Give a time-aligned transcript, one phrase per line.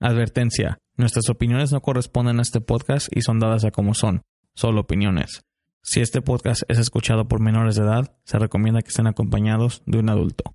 [0.00, 0.78] Advertencia.
[0.96, 4.22] Nuestras opiniones no corresponden a este podcast y son dadas a como son,
[4.54, 5.42] solo opiniones.
[5.82, 9.98] Si este podcast es escuchado por menores de edad, se recomienda que estén acompañados de
[9.98, 10.54] un adulto.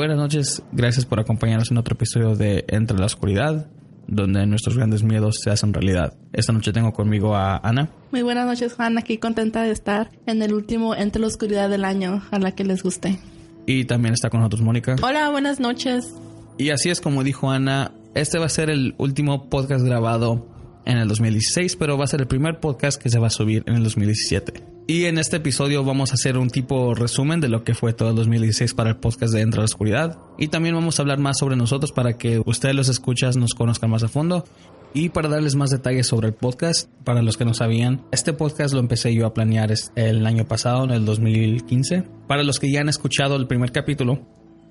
[0.00, 3.66] Buenas noches, gracias por acompañarnos en otro episodio de Entre la Oscuridad,
[4.06, 6.14] donde nuestros grandes miedos se hacen realidad.
[6.32, 7.90] Esta noche tengo conmigo a Ana.
[8.10, 8.96] Muy buenas noches, Juan.
[8.96, 12.22] Aquí contenta de estar en el último Entre la Oscuridad del año.
[12.30, 13.18] a la que les guste.
[13.66, 14.96] Y también está con nosotros Mónica.
[15.02, 16.14] Hola, buenas noches.
[16.56, 20.48] Y así es como dijo Ana, este va a ser el último podcast grabado
[20.86, 23.64] en el 2016, pero va a ser el primer podcast que se va a subir
[23.66, 24.69] en el 2017.
[24.90, 28.10] Y en este episodio vamos a hacer un tipo resumen de lo que fue todo
[28.10, 30.18] el 2016 para el podcast de Entra la Oscuridad.
[30.36, 33.88] Y también vamos a hablar más sobre nosotros para que ustedes los escuchas nos conozcan
[33.88, 34.44] más a fondo.
[34.92, 38.74] Y para darles más detalles sobre el podcast, para los que no sabían, este podcast
[38.74, 42.02] lo empecé yo a planear el año pasado, en el 2015.
[42.26, 44.26] Para los que ya han escuchado el primer capítulo,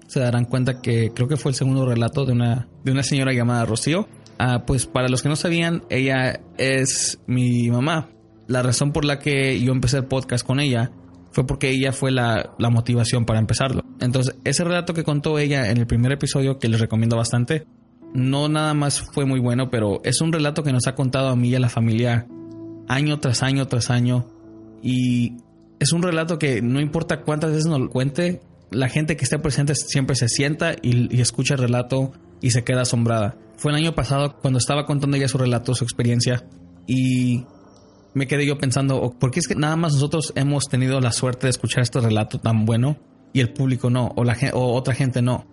[0.10, 3.32] se darán cuenta que creo que fue el segundo relato de una, de una señora
[3.32, 4.10] llamada Rocío.
[4.38, 8.10] Ah, pues para los que no sabían, ella es mi mamá
[8.50, 10.92] la razón por la que yo empecé el podcast con ella
[11.32, 13.84] fue porque ella fue la, motivación para empezarlo.
[14.02, 17.68] Entonces, ese relato que contó ella en el primer episodio, que les recomiendo bastante,
[18.16, 21.36] no nada más fue muy bueno, pero es un relato que nos ha contado a
[21.36, 22.28] mí y a la familia
[22.88, 24.26] año tras año tras año.
[24.82, 25.38] Y
[25.80, 29.38] es un relato que no importa cuántas veces nos lo cuente, la gente que esté
[29.38, 33.38] presente siempre se sienta y escucha el relato y se queda asombrada.
[33.58, 36.48] Fue el año pasado cuando estaba contando ella su relato, su experiencia,
[36.88, 37.46] y
[38.20, 41.48] me quedé yo pensando, ¿por qué es que nada más nosotros hemos tenido la suerte
[41.48, 42.98] de escuchar este relato tan bueno
[43.32, 45.46] y el público no, o, la, o otra gente no?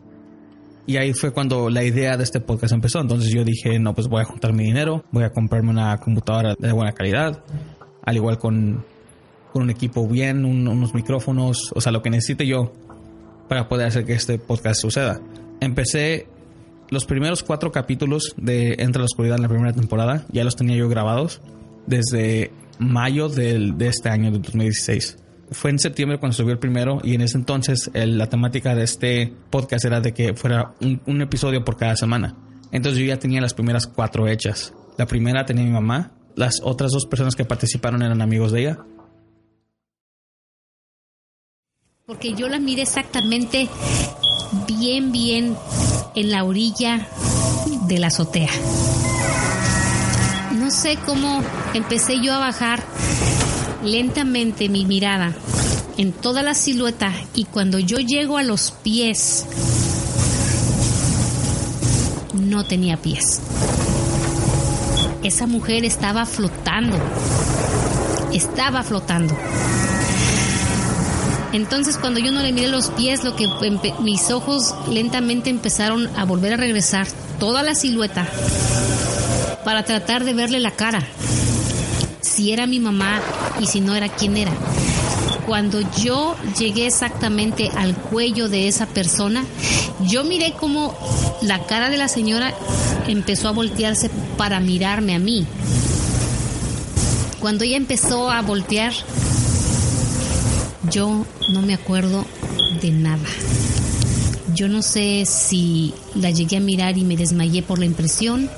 [0.84, 3.00] Y ahí fue cuando la idea de este podcast empezó.
[3.00, 6.56] Entonces yo dije, no, pues voy a juntar mi dinero, voy a comprarme una computadora
[6.58, 7.44] de buena calidad,
[8.02, 8.84] al igual con,
[9.52, 12.72] con un equipo bien, unos micrófonos, o sea, lo que necesite yo
[13.48, 15.20] para poder hacer que este podcast suceda.
[15.60, 16.26] Empecé
[16.90, 20.76] los primeros cuatro capítulos de Entre la Oscuridad en la primera temporada, ya los tenía
[20.76, 21.40] yo grabados
[21.86, 25.18] desde mayo del, de este año, de 2016.
[25.52, 29.32] Fue en septiembre cuando subió el primero y en ese entonces la temática de este
[29.50, 32.36] podcast era de que fuera un, episodio por cada semana.
[32.72, 34.74] Entonces yo ya tenía las primeras cuatro hechas.
[34.98, 38.78] La primera tenía mi mamá, las otras dos personas que participaron eran amigos de ella.
[42.06, 43.68] Porque yo la miré exactamente
[44.66, 45.56] bien, bien
[46.16, 47.08] en la orilla
[47.86, 48.50] de la azotea
[50.66, 51.42] no sé cómo
[51.76, 52.82] empecé yo a bajar
[53.84, 55.34] lentamente mi mirada
[55.98, 59.46] en toda la silueta y cuando yo llego a los pies,
[62.34, 63.40] no tenía pies.
[65.22, 66.96] Esa mujer estaba flotando,
[68.32, 69.36] estaba flotando.
[71.52, 73.48] Entonces cuando yo no le miré los pies, lo que
[74.00, 77.06] mis ojos lentamente empezaron a volver a regresar
[77.38, 78.26] toda la silueta
[79.64, 81.02] para tratar de verle la cara.
[82.26, 83.22] Si era mi mamá
[83.60, 84.52] y si no era quién era.
[85.46, 89.44] Cuando yo llegué exactamente al cuello de esa persona,
[90.08, 90.92] yo miré como
[91.40, 92.52] la cara de la señora
[93.06, 95.46] empezó a voltearse para mirarme a mí.
[97.38, 98.92] Cuando ella empezó a voltear,
[100.90, 102.26] yo no me acuerdo
[102.82, 103.28] de nada.
[104.52, 108.50] Yo no sé si la llegué a mirar y me desmayé por la impresión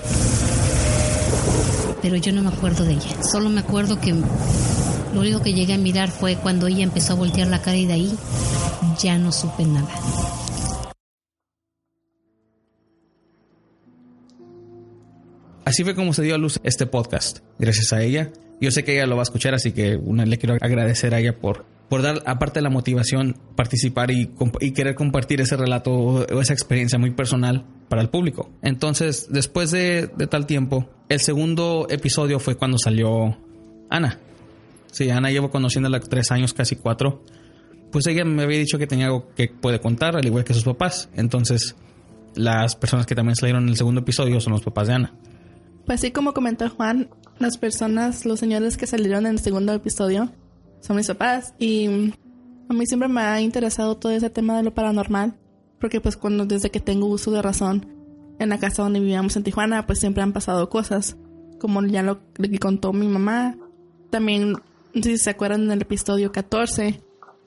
[2.02, 3.22] pero yo no me acuerdo de ella.
[3.22, 7.16] Solo me acuerdo que lo único que llegué a mirar fue cuando ella empezó a
[7.16, 8.18] voltear la cara y de ahí
[9.00, 9.88] ya no supe nada.
[15.64, 17.40] Así fue como se dio a luz este podcast.
[17.58, 18.30] Gracias a ella.
[18.60, 21.20] Yo sé que ella lo va a escuchar, así que una, le quiero agradecer a
[21.20, 24.30] ella por por dar, aparte de la motivación, participar y,
[24.72, 28.50] querer compartir ese relato o esa experiencia muy personal para el público.
[28.62, 33.38] Entonces, después de, de tal tiempo, el segundo episodio fue cuando salió
[33.90, 34.18] Ana.
[34.90, 37.22] Sí, Ana llevo conociéndola tres años, casi cuatro.
[37.90, 40.64] Pues ella me había dicho que tenía algo que puede contar, al igual que sus
[40.64, 41.08] papás.
[41.14, 41.74] Entonces,
[42.34, 45.14] las personas que también salieron en el segundo episodio son los papás de Ana.
[45.86, 47.08] Pues sí, como comentó Juan,
[47.38, 50.30] las personas, los señores que salieron en el segundo episodio
[50.80, 52.12] son mis papás y
[52.68, 55.34] a mí siempre me ha interesado todo ese tema de lo paranormal
[55.80, 57.86] porque pues cuando desde que tengo uso de razón
[58.38, 61.16] en la casa donde vivíamos en Tijuana pues siempre han pasado cosas
[61.58, 63.56] como ya lo que contó mi mamá
[64.10, 64.54] también
[64.94, 67.02] si se acuerdan del episodio 14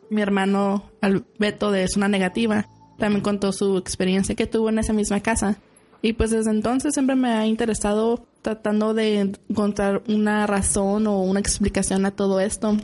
[0.10, 2.68] mi hermano Alberto de Es una negativa
[2.98, 5.58] también contó su experiencia que tuvo en esa misma casa
[6.02, 11.40] y pues desde entonces siempre me ha interesado tratando de encontrar una razón o una
[11.40, 12.76] explicación a todo esto.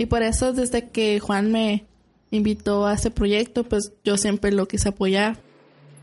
[0.00, 1.84] Y por eso desde que Juan me
[2.30, 5.36] invitó a este proyecto, pues yo siempre lo quise apoyar.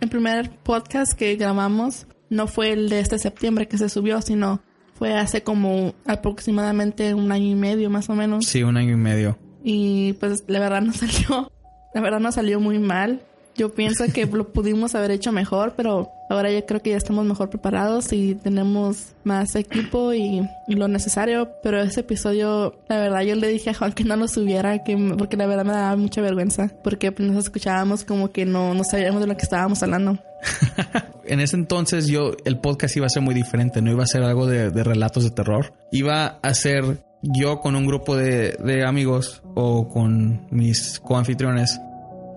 [0.02, 4.62] El primer podcast que grabamos no fue el de este septiembre que se subió, sino
[4.94, 8.46] fue hace como aproximadamente un año y medio más o menos.
[8.46, 9.40] Sí, un año y medio.
[9.64, 11.52] Y pues la verdad no salió,
[11.96, 13.24] la verdad no salió muy mal.
[13.56, 17.26] Yo pienso que lo pudimos haber hecho mejor, pero ahora ya creo que ya estamos
[17.26, 21.50] mejor preparados y tenemos más equipo y, lo necesario.
[21.64, 24.98] Pero ese episodio, la verdad, yo le dije a Juan que no lo subiera, que,
[25.18, 28.84] porque la verdad me daba mucha vergüenza, porque pues, nos escuchábamos como que no, no
[28.84, 30.18] sabíamos de lo que estábamos hablando.
[31.26, 34.24] en ese entonces yo, el podcast iba a ser muy diferente, no iba a ser
[34.24, 35.74] algo de, de relatos de terror.
[35.92, 41.80] Iba a ser yo con un grupo de, de amigos o con mis coanfitriones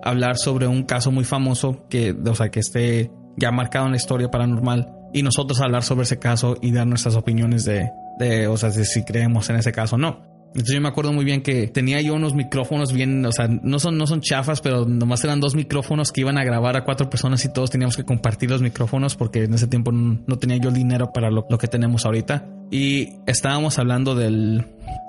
[0.03, 3.97] hablar sobre un caso muy famoso que, o sea, que esté ya marcado en la
[3.97, 7.89] historia paranormal y nosotros hablar sobre ese caso y dar nuestras opiniones de,
[8.19, 10.31] de o sea, de si creemos en ese caso o no.
[10.47, 13.79] Entonces yo me acuerdo muy bien que tenía yo unos micrófonos bien, o sea, no
[13.79, 17.09] son, no son chafas, pero nomás eran dos micrófonos que iban a grabar a cuatro
[17.09, 20.67] personas y todos teníamos que compartir los micrófonos porque en ese tiempo no, tenía yo
[20.67, 22.45] el dinero para lo, lo, que tenemos ahorita.
[22.69, 24.65] Y estábamos hablando del,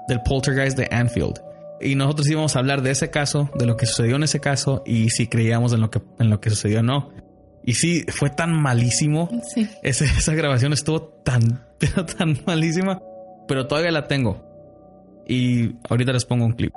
[0.06, 1.40] del poltergeist de Anfield
[1.80, 4.84] y nosotros íbamos a hablar de ese caso, de lo que sucedió en ese caso
[4.86, 7.10] y si creíamos en lo que, en lo que sucedió o no.
[7.64, 9.28] Y sí, fue tan malísimo.
[9.54, 9.68] Sí.
[9.82, 11.66] esa grabación estuvo tan,
[12.18, 13.00] tan malísima,
[13.48, 14.42] pero todavía la tengo.
[15.26, 16.72] Y ahorita les pongo un clip.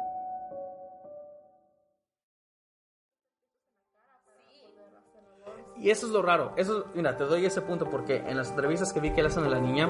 [5.78, 6.54] Y eso es lo raro.
[6.58, 9.44] Eso, mira, te doy ese punto porque en las entrevistas que vi que le hacen
[9.44, 9.88] a la niña,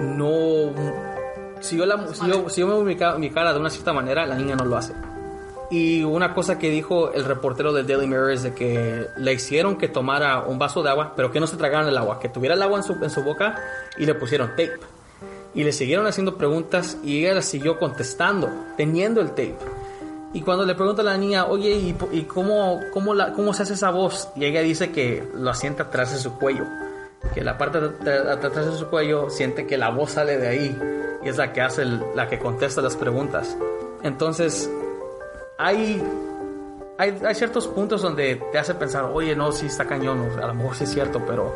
[0.00, 0.74] no
[1.60, 4.36] si yo, la, si yo, si yo me mi cara de una cierta manera, la
[4.36, 4.92] niña no lo hace.
[5.70, 9.76] Y una cosa que dijo el reportero del Daily Mirror es de que le hicieron
[9.76, 12.54] que tomara un vaso de agua, pero que no se tragaran el agua, que tuviera
[12.54, 13.56] el agua en su, boca
[13.98, 14.78] y le pusieron tape.
[15.54, 19.56] Y le siguieron haciendo preguntas y ella le siguió contestando, teniendo el tape.
[20.32, 23.62] Y cuando le pregunta a la niña, oye, ¿y, y cómo, cómo, la, cómo se
[23.62, 24.28] hace esa voz?
[24.36, 26.64] Y ella dice que lo asienta atrás de su cuello.
[27.34, 30.78] Que la parte atrás de su cuello siente que la voz sale de ahí
[31.24, 33.56] y es la que hace la que contesta las preguntas.
[34.02, 34.70] Entonces,
[35.58, 36.02] hay,
[36.98, 40.54] hay, hay, ciertos puntos donde te hace pensar, oye, no, sí está cañón, a lo
[40.54, 41.52] mejor sí es cierto, pero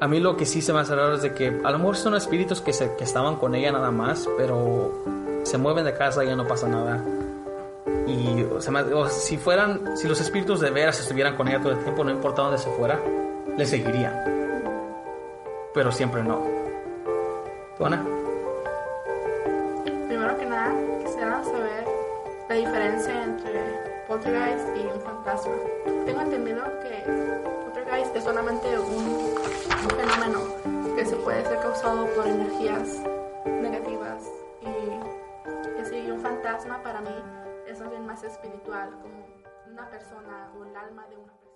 [0.00, 1.96] a mí lo que sí se me hace raro es de que a lo mejor
[1.96, 4.92] son espíritus que, se, que estaban con ella nada más, pero
[5.44, 7.02] se mueven de casa y ya no pasa nada.
[8.06, 8.44] Y
[9.10, 12.42] si fueran, si los espíritus de veras estuvieran con ella todo el tiempo, no importa
[12.42, 13.00] dónde se fuera,
[13.56, 14.12] le seguirían.
[15.72, 16.42] Pero siempre no.
[17.78, 18.04] ¿Tú, Ana?
[22.52, 25.54] La diferencia entre poltergeist y un fantasma.
[26.04, 27.02] Tengo entendido que
[27.64, 29.34] poltergeist es solamente un,
[29.96, 30.40] fenómeno
[30.94, 33.00] que se puede ser causado por energías
[33.46, 34.22] negativas
[34.60, 37.14] y que un fantasma para mí
[37.66, 39.26] es alguien más espiritual, como
[39.72, 41.51] una persona o el alma de una persona.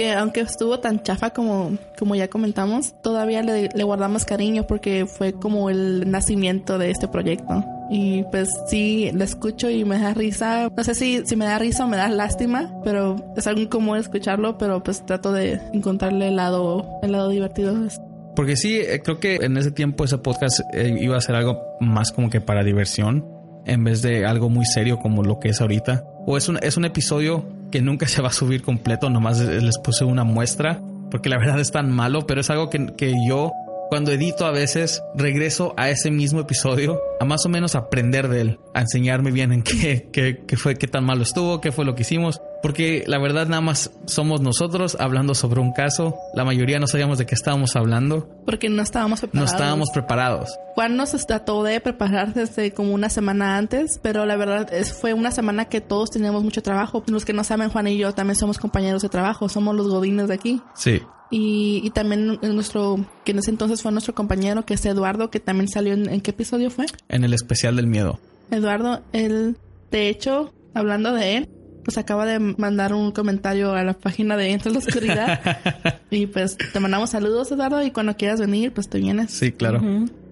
[0.00, 5.34] Que aunque estuvo tan chafa como, como ya comentamos, todavía le, guardamos cariño porque fue
[5.34, 7.62] como el nacimiento de este proyecto.
[7.90, 10.70] Y pues sí, lo escucho y me da risa.
[10.74, 13.96] No sé si, si me da risa o me da lástima, pero es algo incómodo
[13.96, 17.76] escucharlo, pero pues trato de encontrarle el lado, el lado divertido.
[18.34, 21.60] Porque sí, eh, creo que en ese tiempo ese podcast eh, iba a ser algo
[21.78, 23.26] más como que para diversión,
[23.66, 26.06] en vez de algo muy serio como lo que es ahorita.
[26.26, 29.78] O es un, es un episodio que nunca se va a subir completo, nomás les
[29.78, 33.52] puse una muestra, porque la verdad es tan malo, pero es algo que, que yo
[33.90, 38.40] cuando edito a veces regreso a ese mismo episodio a más o menos aprender de
[38.40, 41.84] él, a enseñarme bien en qué, qué, qué fue, qué tan malo estuvo, qué fue
[41.84, 42.40] lo que hicimos.
[42.62, 46.14] Porque la verdad nada más somos nosotros hablando sobre un caso.
[46.34, 48.28] La mayoría no sabíamos de qué estábamos hablando.
[48.44, 49.52] Porque no estábamos No preparados.
[49.52, 50.50] estábamos preparados.
[50.74, 55.14] Juan nos trató de preparar desde como una semana antes, pero la verdad es, fue
[55.14, 57.02] una semana que todos teníamos mucho trabajo.
[57.06, 60.28] Los que no saben, Juan y yo también somos compañeros de trabajo, somos los godines
[60.28, 60.60] de aquí.
[60.74, 61.00] Sí.
[61.30, 65.38] Y, y también nuestro, que en ese entonces fue nuestro compañero, que es Eduardo, que
[65.40, 66.86] también salió en, ¿en qué episodio fue?
[67.08, 68.18] En el especial del miedo.
[68.50, 69.56] Eduardo, él,
[69.92, 71.48] de hecho, hablando de él,
[71.84, 76.00] pues acaba de mandar un comentario a la página de Entre la Oscuridad.
[76.10, 79.30] y pues te mandamos saludos, Eduardo, y cuando quieras venir, pues te vienes.
[79.30, 79.80] Sí, claro.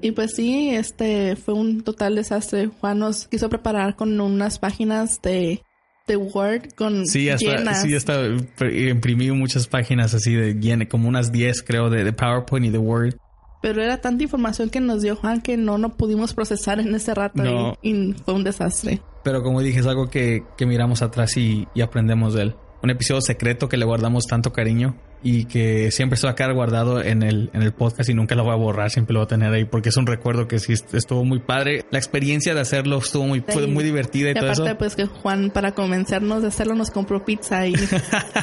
[0.00, 2.69] Y pues sí, este fue un total desastre.
[2.81, 5.62] Juan nos quiso preparar con unas páginas de,
[6.07, 7.83] de Word con Sí, hasta, llenas.
[7.83, 8.26] sí, hasta
[8.71, 12.78] imprimí muchas páginas así de llene, como unas 10 creo de, de PowerPoint y de
[12.78, 13.17] Word.
[13.61, 17.12] Pero era tanta información que nos dio Juan que no no pudimos procesar en ese
[17.15, 17.77] rato No.
[17.83, 19.03] y, y fue un desastre.
[19.25, 22.55] Pero como dije, es algo que, que miramos atrás y, y aprendemos de él.
[22.83, 26.55] Un episodio secreto que le guardamos tanto cariño y que siempre se va a quedar
[26.55, 29.25] guardado en el, en el podcast y nunca lo voy a borrar, siempre lo voy
[29.25, 31.85] a tener ahí porque es un recuerdo que sí est- estuvo muy padre.
[31.91, 34.79] La experiencia de hacerlo estuvo muy, fue muy divertida y, Y todo aparte, eso.
[34.79, 37.75] pues que Juan, para convencernos de hacerlo, nos compró pizza y,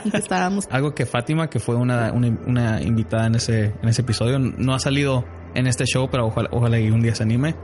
[0.04, 0.66] y que estábamos.
[0.72, 4.74] Algo que Fátima, que fue una, una, una invitada en ese, en ese episodio, no
[4.74, 7.56] ha salido en este show, pero ojalá, ojalá y un día se anime.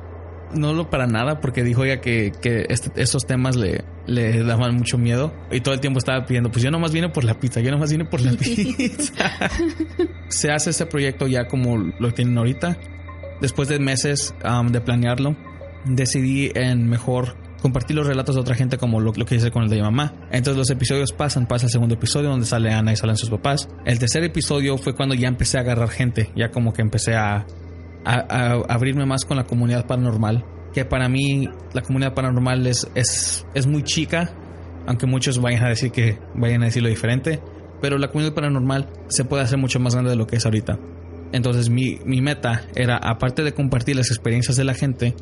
[0.53, 4.97] No lo para nada porque dijo ella que, que estos temas le, le daban mucho
[4.97, 7.71] miedo y todo el tiempo estaba pidiendo, pues yo nomás vine por la pizza, yo
[7.71, 9.13] nomás vine por la pizza.
[10.29, 12.77] se hace este proyecto ya como lo tienen ahorita.
[13.41, 15.35] Después de meses um, de planearlo,
[15.85, 19.63] decidí en mejor compartir los relatos de otra gente como lo, lo que hice con
[19.63, 20.13] el de mi mamá.
[20.31, 23.67] Entonces los episodios pasan, pasa el segundo episodio donde sale Ana y salen sus papás.
[23.85, 27.45] El tercer episodio fue cuando ya empecé a agarrar gente, ya como que empecé a,
[28.05, 30.45] a, abrirme más con la comunidad paranormal.
[30.73, 34.33] Que para mí la comunidad paranormal es, es, es muy chica,
[34.87, 37.41] aunque muchos vayan a decir que vayan a decirlo diferente.
[37.81, 40.79] Pero la comunidad paranormal se puede hacer mucho más grande de lo que es ahorita.
[41.33, 45.15] Entonces mi, mi meta era, aparte de compartir las experiencias de la gente,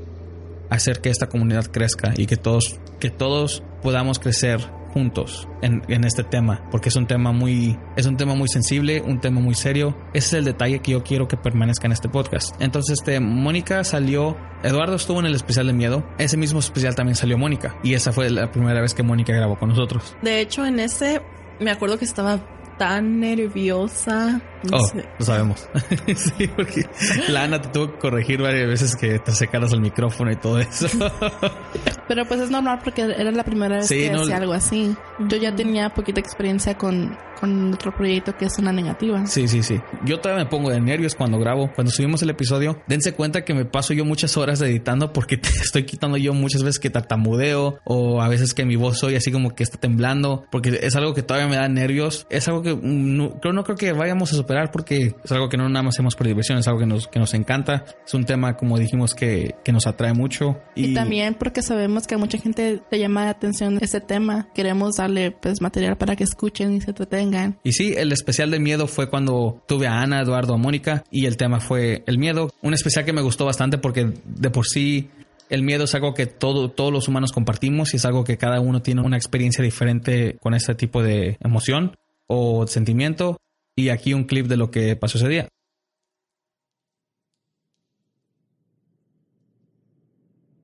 [0.70, 4.60] hacer que esta comunidad crezca y que todos, que todos podamos crecer
[4.94, 9.20] juntos en, este tema, porque es un tema muy, es un tema muy sensible, un
[9.20, 9.98] tema muy serio.
[10.14, 12.56] Ese es el detalle que yo quiero que permanezca en este podcast.
[12.62, 17.16] Entonces, este, Mónica salió, Eduardo estuvo en el especial de miedo, ese mismo especial también
[17.16, 20.16] salió Mónica, y esa fue la primera vez que Mónica grabó con nosotros.
[20.22, 21.22] De hecho, en ese
[21.60, 22.40] me acuerdo que estaba
[22.78, 24.42] tan nerviosa.
[24.64, 25.06] No Oh, sé.
[25.18, 25.68] lo sabemos.
[26.16, 26.86] sí, porque
[27.30, 30.60] la Ana te tuvo que corregir varias veces que te acercaras al micrófono y todo
[30.60, 30.88] eso.
[32.08, 34.96] Pero pues es normal porque era la primera vez Sí, que no- hacía algo así.
[35.20, 39.26] Yo ya tenía poquita experiencia con, con otro proyecto que es una negativa.
[39.28, 39.80] Sí, sí, sí.
[40.06, 41.72] Yo todavía me pongo de nervios cuando grabo.
[41.76, 45.50] Cuando subimos el episodio, dense cuenta que me paso yo muchas horas editando porque te
[45.50, 49.32] estoy quitando yo muchas veces que tartamudeo o a veces que mi voz soy así
[49.32, 52.26] como que está temblando porque es algo que todavía me da nervios.
[52.32, 55.48] Es algo que mm, no, creo, no creo que vayamos a superar porque es algo
[55.48, 57.86] que no nada más hacemos por diversión, es algo que nos, que nos encanta.
[58.04, 60.58] Es un tema, como dijimos, que, que nos atrae mucho.
[60.76, 64.48] Y, también porque sabemos que a mucha gente le llama la atención este tema.
[64.56, 67.60] Queremos darle pues material para que escuchen y se entretengan.
[67.64, 71.28] Y sí, el especial de miedo fue cuando tuve a Ana, Eduardo, a Mónica y
[71.28, 72.50] el tema fue el miedo.
[72.64, 75.12] Un especial que me gustó bastante porque de por sí
[75.52, 78.62] el miedo es algo que todo, todos los humanos compartimos y es algo que cada
[78.62, 83.38] uno tiene una experiencia diferente con este tipo de emoción o sentimiento.
[83.80, 85.48] Y aquí un clip de lo que pasó ese día.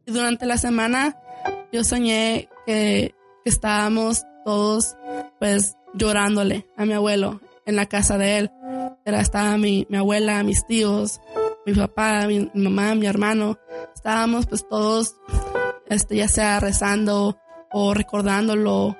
[0.05, 1.17] Durante la semana
[1.72, 4.98] yo soñé que estábamos todos
[5.39, 8.51] pues llorándole a mi abuelo en la casa de él.
[9.05, 11.22] Era, estaba mi, mi abuela, mis tíos,
[11.65, 13.57] mi papá, mi, mi mamá, mi hermano.
[13.95, 15.15] Estábamos pues todos,
[15.88, 17.39] este, ya sea rezando
[17.72, 18.98] o recordándolo.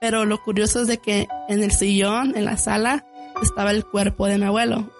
[0.00, 3.04] Pero lo curioso es de que en el sillón, en la sala,
[3.42, 4.90] estaba el cuerpo de mi abuelo.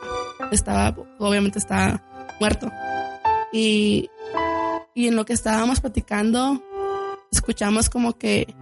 [0.50, 2.02] Estaba, obviamente estaba
[2.40, 2.70] muerto.
[3.52, 4.10] Y
[4.96, 6.62] y en lo que estábamos platicando,
[7.30, 8.56] escuchamos como que,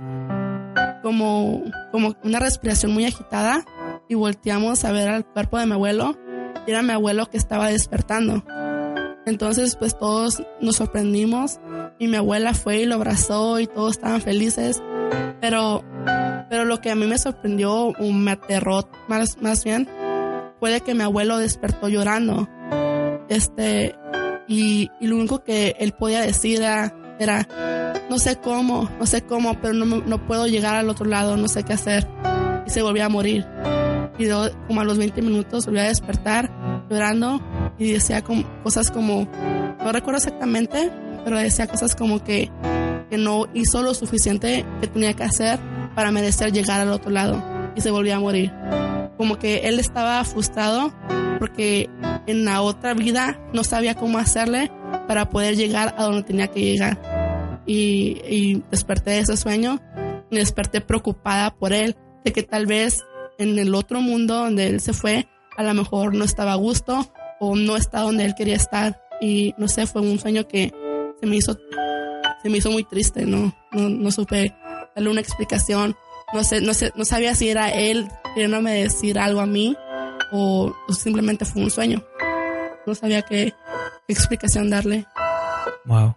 [1.01, 1.63] como,
[1.93, 3.65] como una respiración muy agitada
[4.09, 6.19] y volteamos a ver al cuerpo de mi abuelo
[6.67, 8.43] era mi abuelo que estaba despertando.
[9.27, 11.61] Entonces, pues todos nos sorprendimos
[12.01, 14.83] y mi abuela fue y lo abrazó y todos estaban felices.
[15.41, 15.85] Pero,
[16.55, 19.89] pero lo que a mí me sorprendió o me aterró más, más bien
[20.61, 22.49] fue de que mi abuelo despertó llorando.
[23.29, 23.97] Este,
[24.47, 27.49] y, y lo único que él podía decir era,
[28.09, 31.49] no sé cómo, no sé cómo, pero no, no puedo llegar al otro lado, no
[31.49, 32.07] sé qué hacer.
[32.65, 33.45] Y se volvió a morir.
[34.17, 34.29] Y
[34.69, 36.53] como a los 20 minutos volvió a despertar
[36.89, 37.43] llorando
[37.81, 39.29] y decía como, cosas como,
[39.85, 40.93] no recuerdo exactamente,
[41.25, 42.49] pero decía cosas como que,
[43.11, 45.59] que no hizo lo suficiente que tenía que hacer
[45.95, 47.43] para merecer llegar al otro lado
[47.75, 48.53] y se volvía a morir.
[49.17, 50.93] Como que él estaba frustrado
[51.39, 51.89] porque
[52.27, 54.71] en la otra vida no sabía cómo hacerle
[55.07, 57.63] para poder llegar a donde tenía que llegar.
[57.67, 59.81] Y, y desperté de ese sueño
[60.31, 63.05] me desperté preocupada por él, de que tal vez
[63.39, 67.09] en el otro mundo donde él se fue, a lo mejor no estaba a gusto
[67.41, 69.01] o no está donde él quería estar.
[69.21, 70.73] Y no sé, fue un sueño que
[71.21, 71.57] se me hizo,
[72.43, 73.55] se me hizo muy triste, ¿no?
[73.73, 74.55] No, no supe
[74.95, 75.97] darle una explicación.
[76.33, 79.77] No sé, no sé, no sabía si era él queriéndome decir algo a mí
[80.33, 82.05] o, o simplemente fue un sueño.
[82.87, 83.55] No sabía qué
[84.09, 85.07] explicación darle.
[85.85, 86.17] Wow.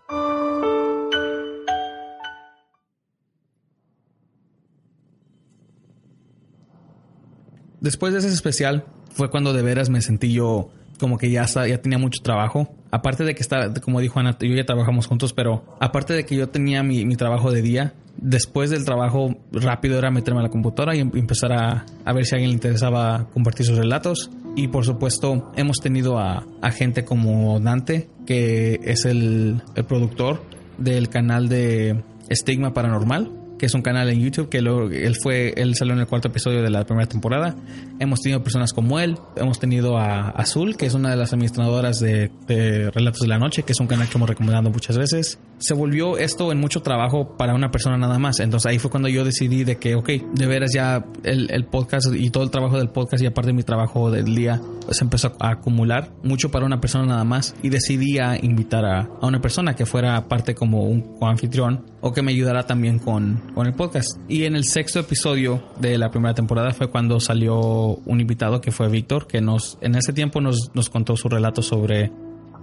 [7.79, 10.69] Después de ese especial fue cuando de veras me sentí yo
[10.99, 12.75] como que ya, ya tenía mucho trabajo.
[12.91, 16.35] Aparte de que está, como dijo Ana, yo ya trabajamos juntos, pero aparte de que
[16.35, 20.49] yo tenía mi, mi trabajo de día, después del trabajo rápido era meterme a la
[20.49, 24.29] computadora y em- empezar a, a ver si a alguien le interesaba compartir sus relatos.
[24.55, 30.41] Y por supuesto hemos tenido a, a gente como Dante, que es el, el productor
[30.77, 35.75] del canal de Estigma Paranormal que es un canal en YouTube que él fue él
[35.75, 37.55] salió en el cuarto episodio de la primera temporada.
[37.99, 41.99] Hemos tenido personas como él, hemos tenido a Azul, que es una de las administradoras
[41.99, 45.39] de, de Relatos de la Noche, que es un canal que hemos recomendado muchas veces.
[45.59, 48.39] Se volvió esto en mucho trabajo para una persona nada más.
[48.39, 52.07] Entonces ahí fue cuando yo decidí de que, ok, de veras ya el, el podcast
[52.13, 54.61] y todo el trabajo del podcast y aparte de mi trabajo del día
[54.91, 59.01] se empezó a acumular mucho para una persona nada más y decidí a invitar a,
[59.21, 63.41] a una persona que fuera parte como un anfitrión o que me ayudara también con,
[63.57, 64.19] con el podcast.
[64.27, 68.71] Y en el sexto episodio de la primera temporada fue cuando salió un invitado que
[68.71, 72.11] fue Víctor, que nos en ese tiempo nos, nos contó su relato sobre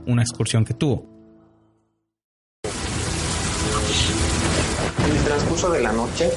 [0.07, 1.05] una excursión que tuvo.
[5.05, 6.31] En el transcurso de la noche,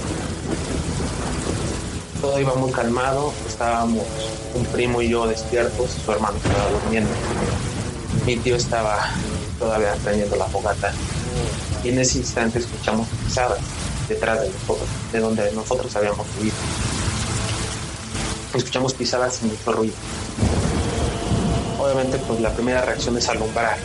[2.19, 4.07] todo iba muy calmado, estábamos
[4.55, 7.11] un primo y yo despiertos, su hermano estaba durmiendo.
[8.25, 9.07] Mi tío estaba
[9.59, 10.91] todavía prendiendo la fogata
[11.83, 13.59] y en ese instante escuchamos pisadas
[14.07, 16.55] detrás de nosotros, de donde nosotros habíamos subido.
[18.53, 19.95] Escuchamos pisadas y mucho ruido.
[21.79, 23.77] Obviamente, pues la primera reacción es alumbrar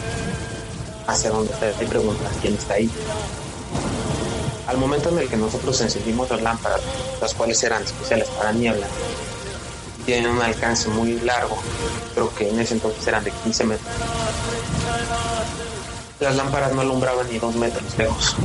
[1.06, 2.90] hacia donde está y preguntar quién está ahí.
[4.66, 6.80] Al momento en el que nosotros encendimos las lámparas,
[7.20, 8.86] las cuales eran especiales para niebla,
[10.06, 11.56] tienen un alcance muy largo,
[12.14, 13.94] creo que en ese entonces eran de 15 metros.
[16.22, 18.36] Las lámparas no alumbraban ni dos metros lejos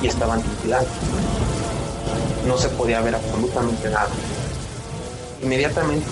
[0.00, 0.88] y estaban tintilando.
[2.46, 4.08] No se podía ver absolutamente nada.
[5.42, 6.06] Inmediatamente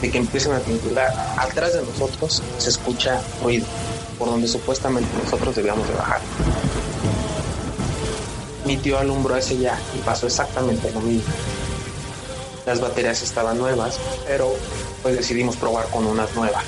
[0.00, 3.66] de que empiezan a tintilar, atrás de nosotros se escucha ruido,
[4.16, 6.20] por donde supuestamente nosotros debíamos de bajar.
[8.64, 11.34] Mi tío alumbró ese ya y pasó exactamente lo mismo.
[12.64, 14.54] Las baterías estaban nuevas, pero
[15.02, 16.64] pues decidimos probar con unas nuevas.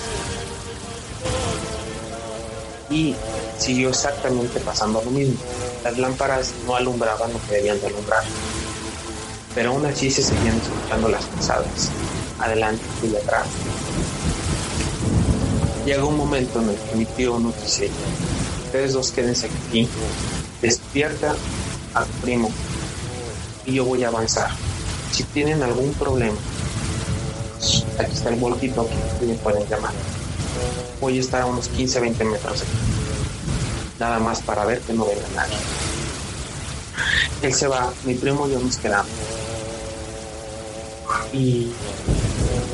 [2.90, 3.14] Y
[3.61, 5.37] siguió exactamente pasando lo mismo.
[5.85, 8.25] Las lámparas no alumbraban lo que debían de alumbrar.
[9.55, 11.90] Pero aún así se seguían escuchando las pisadas,
[12.38, 13.46] adelante y atrás.
[15.85, 17.90] Llega un momento en el que mi tío nos dice,
[18.66, 19.88] ustedes dos quédense aquí,
[20.62, 21.35] despierta
[21.94, 22.51] a tu primo
[23.66, 24.51] y yo voy a avanzar.
[25.11, 26.37] Si tienen algún problema,
[27.99, 29.92] aquí está el voltito que me pueden llamar.
[31.01, 33.10] Voy a estar a unos 15, 20 metros aquí.
[34.00, 35.56] Nada más para ver que no venga nadie.
[37.42, 39.12] Él se va, mi primo y yo nos quedamos.
[41.34, 41.70] Y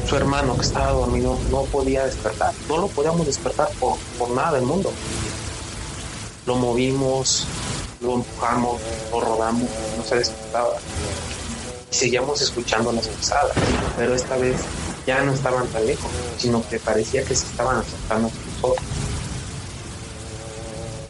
[0.09, 2.55] su hermano que estaba dormido no podía despertar.
[2.69, 4.93] No lo podíamos despertar por, por nada del mundo.
[6.47, 7.45] Lo movimos,
[8.01, 10.75] lo empujamos, lo rodamos, no se despertaba.
[11.91, 13.57] Y seguíamos escuchando las pisadas,
[13.97, 14.57] pero esta vez
[15.07, 18.96] ya no estaban tan lejos, sino que parecía que se estaban acercando a nosotros.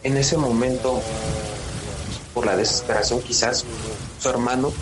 [0.07, 1.03] En ese momento,
[2.33, 3.64] por la desesperación quizás,
[4.21, 4.73] su hermano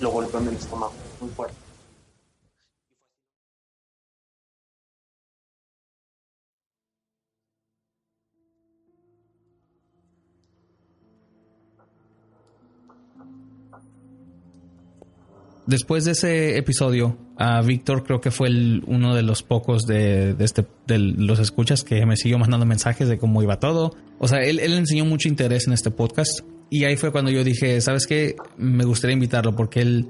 [0.00, 1.61] lo golpeó en el estómago muy fuerte.
[15.66, 18.48] Después de ese episodio, a Víctor creo que fue
[18.86, 23.08] uno de los pocos de, de este, de los escuchas que me siguió mandando mensajes
[23.08, 23.94] de cómo iba todo.
[24.18, 26.40] O sea, él, él enseñó mucho interés en este podcast.
[26.68, 28.34] Y ahí fue cuando yo dije, ¿sabes qué?
[28.56, 30.08] Me gustaría invitarlo porque él,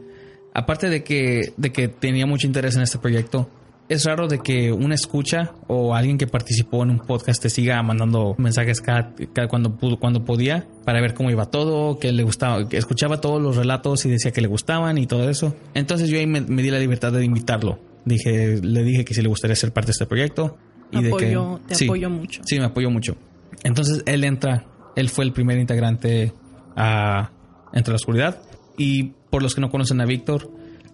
[0.54, 3.50] aparte de que, de que tenía mucho interés en este proyecto,
[3.88, 7.82] es raro de que una escucha o alguien que participó en un podcast te siga
[7.82, 12.22] mandando mensajes cada, cada cuando pudo, cuando podía para ver cómo iba todo, que le
[12.22, 15.54] gustaba, que escuchaba todos los relatos y decía que le gustaban y todo eso.
[15.74, 17.78] Entonces yo ahí me, me di la libertad de invitarlo.
[18.04, 20.56] Dije, le dije que si le gustaría ser parte de este proyecto
[20.90, 22.42] y de Apoyo- que te sí, apoyo mucho.
[22.44, 23.16] Sí, me apoyó mucho.
[23.62, 24.64] Entonces él entra,
[24.96, 26.32] él fue el primer integrante
[26.76, 27.30] a
[27.72, 28.40] Entre la Oscuridad.
[28.78, 30.50] Y por los que no conocen a Víctor,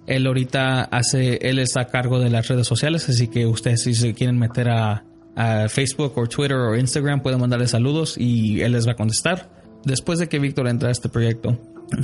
[0.09, 3.95] él ahorita hace, él está a cargo de las redes sociales, así que ustedes si
[3.95, 5.05] se quieren meter a,
[5.69, 9.49] Facebook o Twitter o Instagram pueden mandarle saludos y él les va a contestar.
[9.85, 11.57] Después de que Víctor entra a este proyecto,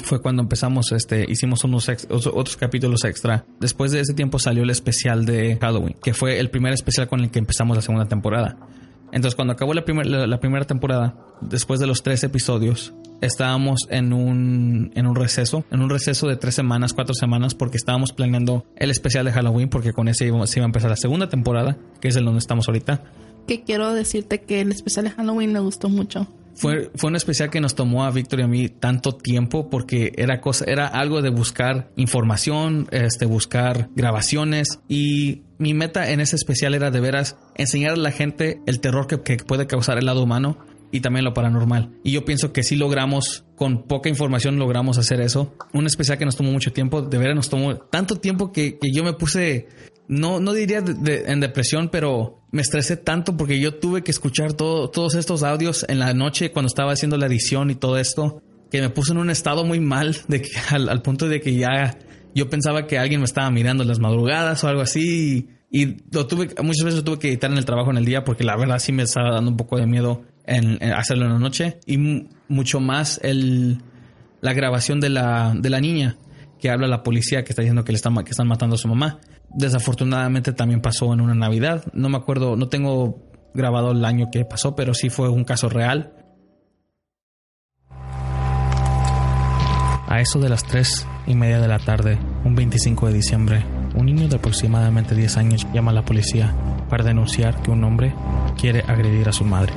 [0.04, 3.44] fue cuando empezamos, este, hicimos unos otros capítulos extra.
[3.58, 7.20] Después de ese tiempo salió el especial de Halloween, que fue el primer especial con
[7.22, 8.56] el que empezamos la segunda temporada.
[9.14, 14.12] Entonces, cuando acabó la, primer- la, primera temporada, después de los tres episodios, estábamos en
[14.12, 18.66] un, en un receso, en un receso de tres semanas, cuatro semanas, porque estábamos planeando
[18.76, 21.78] el especial de Halloween, porque con ese iba- se iba a empezar la segunda temporada,
[22.00, 23.02] que es el donde estamos ahorita.
[23.46, 26.26] Que quiero decirte que el especial de Halloween me gustó mucho.
[26.54, 30.12] Fue, fue un especial que nos tomó a Víctor y a mí tanto tiempo porque
[30.16, 36.36] era cosa, era algo de buscar información, este, buscar grabaciones y mi meta en ese
[36.36, 40.06] especial era de veras enseñar a la gente el terror que, que puede causar el
[40.06, 40.58] lado humano
[40.94, 41.90] y también lo paranormal.
[42.04, 45.52] Y yo pienso que si logramos, con poca información logramos hacer eso.
[45.72, 48.92] Un especial que nos tomó mucho tiempo, de veras nos tomó tanto tiempo que, que
[48.92, 49.66] yo me puse,
[50.08, 54.90] no, no diría en depresión, pero me estresé tanto porque yo tuve que escuchar todo,
[54.90, 58.80] todos estos audios en la noche cuando estaba haciendo la edición y todo esto, que
[58.80, 61.98] me puso en un estado muy mal, de al, punto de que ya
[62.34, 65.48] yo pensaba que alguien me estaba mirando en las madrugadas o algo así.
[65.70, 68.04] Y, y lo tuve, muchas veces lo tuve que editar en el trabajo en el
[68.04, 71.32] día porque la verdad sí me estaba dando un poco de miedo en, hacerlo en
[71.32, 71.78] la noche.
[71.86, 73.78] Y mu- mucho más el,
[74.40, 76.16] la grabación de la, de la niña
[76.64, 78.88] que habla la policía que está diciendo que le están, que están matando a su
[78.88, 79.18] mamá.
[79.50, 81.84] Desafortunadamente también pasó en una Navidad.
[81.92, 85.68] No me acuerdo, no tengo grabado el año que pasó, pero sí fue un caso
[85.68, 86.14] real.
[90.08, 94.06] A eso de las 3 y media de la tarde, un 25 de diciembre, un
[94.06, 96.56] niño de aproximadamente 10 años llama a la policía
[96.88, 98.14] para denunciar que un hombre
[98.58, 99.74] quiere agredir a su madre.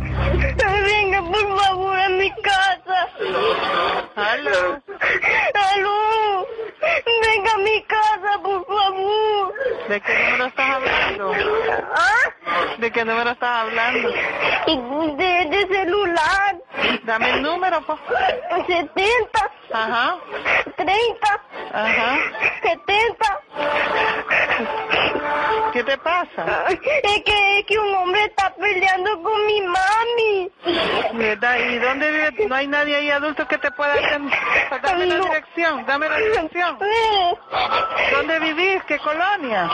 [0.00, 3.08] Venga, por favor, a mi casa.
[4.16, 4.82] Aló,
[5.54, 6.46] Aló.
[6.80, 9.54] Venga a mi casa, por favor.
[9.88, 11.32] ¿de qué número estás hablando?
[11.94, 12.76] ¿Ah?
[12.78, 14.08] ¿De qué número estás hablando?
[15.16, 16.56] De, de celular.
[17.04, 17.98] Dame el número, po.
[18.66, 20.16] 70, Ajá,
[20.76, 21.40] 30,
[21.72, 22.18] ajá.
[22.62, 23.40] 70.
[25.72, 26.64] ¿Qué te pasa?
[26.68, 26.80] Es
[27.24, 30.50] que, es que un hombre está peleando con mi mami.
[31.14, 31.56] ¿Verdad?
[31.58, 32.48] ¿Y dónde vive?
[32.48, 34.38] No hay nadie ahí adulto que te pueda atender.
[34.82, 35.24] Dame la No.
[35.24, 36.78] dirección, dame la dirección.
[38.12, 38.82] ¿Dónde vivís?
[38.84, 39.70] ¿Qué colonia?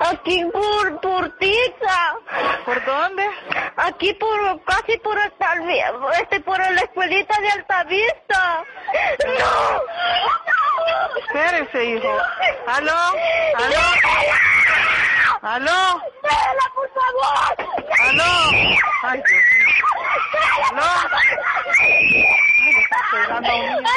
[0.00, 2.14] Aquí por, por Tiza.
[2.64, 3.28] ¿Por dónde?
[3.76, 5.54] Aquí por, casi por Alta,
[6.20, 8.64] este, por la escuelita de Altavista.
[9.38, 9.52] No.
[11.18, 12.12] Espérese, hijo.
[12.66, 12.92] ¿Aló?
[13.56, 13.80] ¿Aló?
[15.42, 16.02] ¿Aló?
[16.22, 17.56] Déjala, por favor.
[18.00, 18.32] ¿Aló?
[19.04, 19.84] Ay, Dios mío.
[20.70, 20.90] ¿Aló?
[21.80, 21.92] Ay,
[22.72, 23.88] le está pegando a un niño.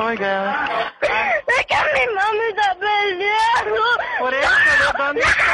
[0.00, 0.34] Oiga.
[0.66, 1.08] Ay,
[1.46, 3.82] Es que mi mami está peleando.
[4.18, 5.53] Por eso, ¿de dónde está?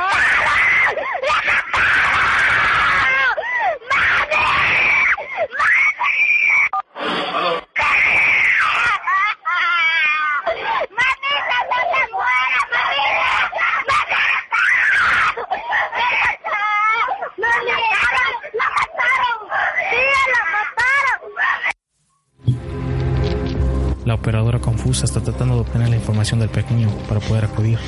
[25.01, 27.79] Confusa está tratando de obtener la información del pequeño para poder acudir.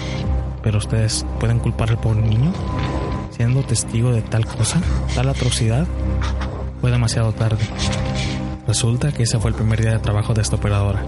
[0.62, 2.53] Pero ustedes pueden culpar al pobre niño
[3.31, 4.81] siendo testigo de tal cosa,
[5.14, 5.87] tal atrocidad.
[6.81, 7.64] Fue demasiado tarde.
[8.66, 11.03] Resulta que ese fue el primer día de trabajo de esta operadora.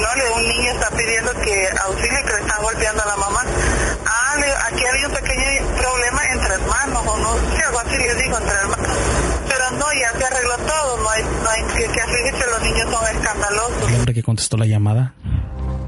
[0.00, 3.40] No, un niño está pidiendo que auxilio, que le están golpeando a la mamá.
[4.06, 4.36] Ah,
[4.68, 5.44] aquí había un pequeño
[5.76, 8.88] problema entre hermanos, o no sé, algo así le digo, entre hermanos.
[9.48, 12.88] Pero no, ya se arregló todo, no hay, no hay que, que afligirse, los niños
[12.90, 13.88] son escandalosos.
[13.88, 15.14] El hombre que contestó la llamada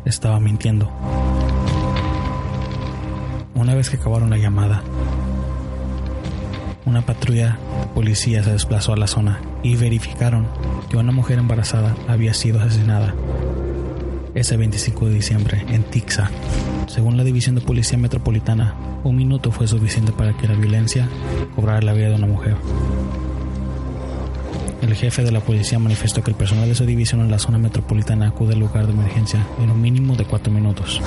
[0.04, 0.90] estaba mintiendo.
[3.54, 4.82] Una vez que acabaron la llamada,
[6.84, 7.58] una patrulla
[7.94, 10.48] policía se desplazó a la zona y verificaron
[10.90, 13.14] que una mujer embarazada había sido asesinada
[14.34, 16.30] ese 25 de diciembre en Tixa.
[16.86, 21.08] Según la División de Policía Metropolitana, un minuto fue suficiente para que la violencia
[21.54, 22.56] cobrara la vida de una mujer.
[24.82, 27.56] El jefe de la policía manifestó que el personal de su división en la zona
[27.56, 31.00] metropolitana acude al lugar de emergencia en un mínimo de cuatro minutos.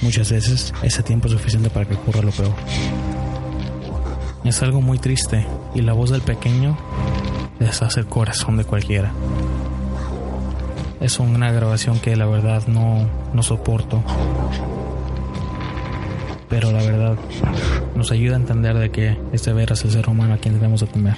[0.00, 2.54] Muchas veces ese tiempo es suficiente para que ocurra lo peor.
[4.44, 6.78] Es algo muy triste y la voz del pequeño
[7.58, 9.12] deshace el corazón de cualquiera.
[11.00, 14.02] Es una grabación que la verdad no, no soporto.
[16.48, 17.16] Pero la verdad
[17.94, 20.80] nos ayuda a entender de que este ver es el ser humano a quien debemos
[20.80, 21.16] de temer.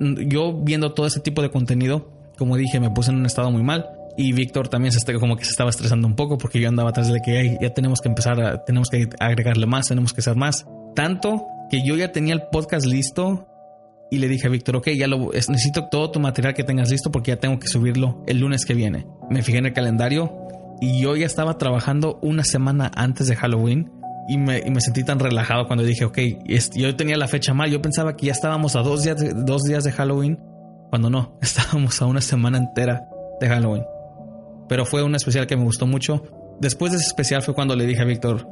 [0.00, 3.62] yo viendo todo ese tipo de contenido, como dije, me puse en un estado muy
[3.62, 3.90] mal.
[4.16, 6.90] Y Víctor también se está, como que se estaba estresando un poco porque yo andaba
[6.90, 10.36] atrás de que "Ey, ya tenemos que empezar, tenemos que agregarle más, tenemos que hacer
[10.36, 10.66] más.
[10.94, 13.46] Tanto que yo ya tenía el podcast listo
[14.10, 16.90] y le dije a Víctor, ok, ya lo es- necesito todo tu material que tengas
[16.90, 19.06] listo porque ya tengo que subirlo el lunes que viene.
[19.30, 20.36] Me fijé en el calendario
[20.80, 23.90] y yo ya estaba trabajando una semana antes de Halloween
[24.28, 27.54] y me, y me sentí tan relajado cuando dije, ok, es- yo tenía la fecha
[27.54, 30.38] mal, yo pensaba que ya estábamos a dos días de, dos días de Halloween,
[30.90, 33.04] cuando no, estábamos a una semana entera
[33.40, 33.84] de Halloween.
[34.68, 36.22] Pero fue un especial que me gustó mucho.
[36.60, 38.46] Después de ese especial fue cuando le dije a Víctor,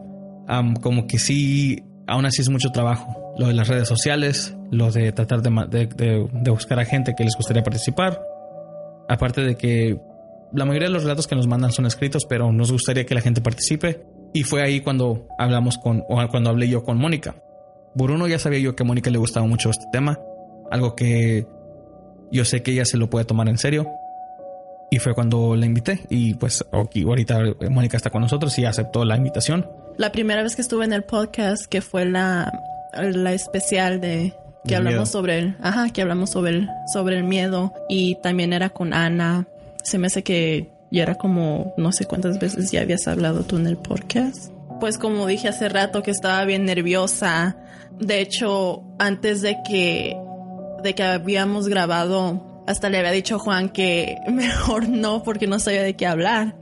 [0.83, 3.35] como que sí, aún así es mucho trabajo.
[3.39, 7.25] Lo de las redes sociales, lo de tratar de- de- de buscar a gente que
[7.25, 8.21] les gustaría participar.
[9.09, 9.99] Aparte de que
[10.53, 13.21] la mayoría de los relatos que nos mandan son escritos, pero nos gustaría que la
[13.21, 14.05] gente participe.
[14.35, 17.35] Y fue ahí cuando hablamos con, o cuando hablé yo con Mónica.
[17.95, 20.19] Bruno ya sabía yo que a Mónica le gustaba mucho este tema,
[20.71, 21.47] algo que
[22.31, 23.89] yo sé que ella se lo puede tomar en serio.
[24.91, 26.01] Y fue cuando la invité.
[26.11, 29.67] Y pues aquí, ahorita Mónica está con nosotros y aceptó la invitación.
[29.97, 32.53] La primera vez que estuve en el podcast, que fue la,
[32.95, 34.35] la especial de
[34.67, 35.07] que hablamos miedo.
[35.07, 39.47] sobre el, ajá, que hablamos sobre el, sobre el miedo y también era con Ana.
[39.83, 43.57] Se me hace que ya era como no sé cuántas veces ya habías hablado tú
[43.57, 44.53] en el podcast.
[44.81, 47.57] Pues como dije hace rato que estaba bien nerviosa.
[47.99, 50.17] De hecho, antes de que
[50.83, 55.59] de que habíamos grabado, hasta le había dicho a Juan que mejor no porque no
[55.59, 56.55] sabía de qué hablar.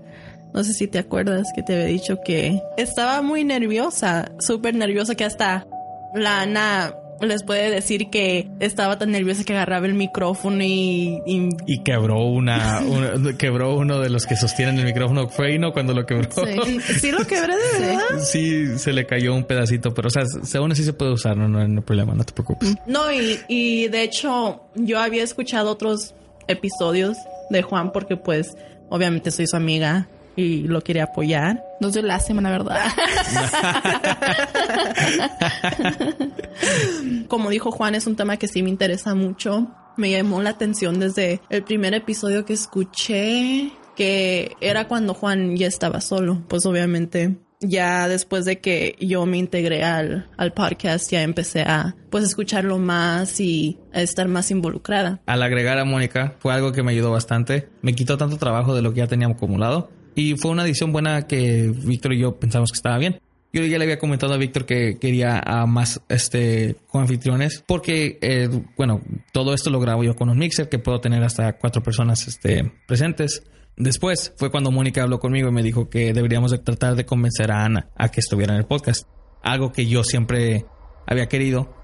[0.55, 5.15] No sé si te acuerdas que te había dicho que estaba muy nerviosa, súper nerviosa
[5.15, 5.67] que hasta
[6.15, 11.49] la Ana les puede decir que estaba tan nerviosa que agarraba el micrófono y, y-
[11.67, 15.29] Y quebró una, una- quebró uno de los que sostienen el micrófono.
[15.29, 15.73] Fue ahí, ¿no?
[15.73, 16.29] Cuando lo quebró.
[16.65, 18.19] sí, sí lo quebré de verdad.
[18.23, 21.37] Sí, se le cayó un pedacito, pero o sea, se- aún así se puede usar,
[21.37, 22.75] no, no, no hay problema, no te preocupes.
[22.87, 26.15] No, y, y de hecho yo había escuchado otros
[26.49, 27.17] episodios
[27.51, 28.57] de Juan porque pues
[28.89, 31.65] obviamente soy su amiga y lo quería apoyar.
[31.81, 32.79] Nos dio lástima, la verdad.
[37.29, 39.69] Como dijo Juan, es un tema que sí me interesa mucho.
[39.97, 45.67] Me llamó la atención desde el primer episodio que escuché, que era cuando Juan ya
[45.67, 46.43] estaba solo.
[46.49, 51.97] Pues obviamente ya después de que yo me integré al, al podcast, ya empecé a
[52.11, 55.21] pues escucharlo más y a estar más involucrada.
[55.27, 57.69] Al agregar a Mónica fue algo que me ayudó bastante.
[57.83, 59.91] Me quitó tanto trabajo de lo que ya teníamos acumulado.
[60.17, 63.21] Y fue una edición buena que Víctor y yo pensamos que estaba bien.
[63.53, 69.01] Yo ya le había comentado a Víctor que quería más este anfitriones porque eh, bueno
[69.33, 72.73] todo esto lo grabo yo con un mixer que puedo tener hasta cuatro personas este,
[72.87, 73.45] presentes.
[73.77, 77.53] Después fue cuando Mónica habló conmigo y me dijo que deberíamos de tratar de convencer
[77.53, 79.07] a Ana a que estuviera en el podcast.
[79.43, 80.65] Algo que yo siempre
[81.07, 81.75] había querido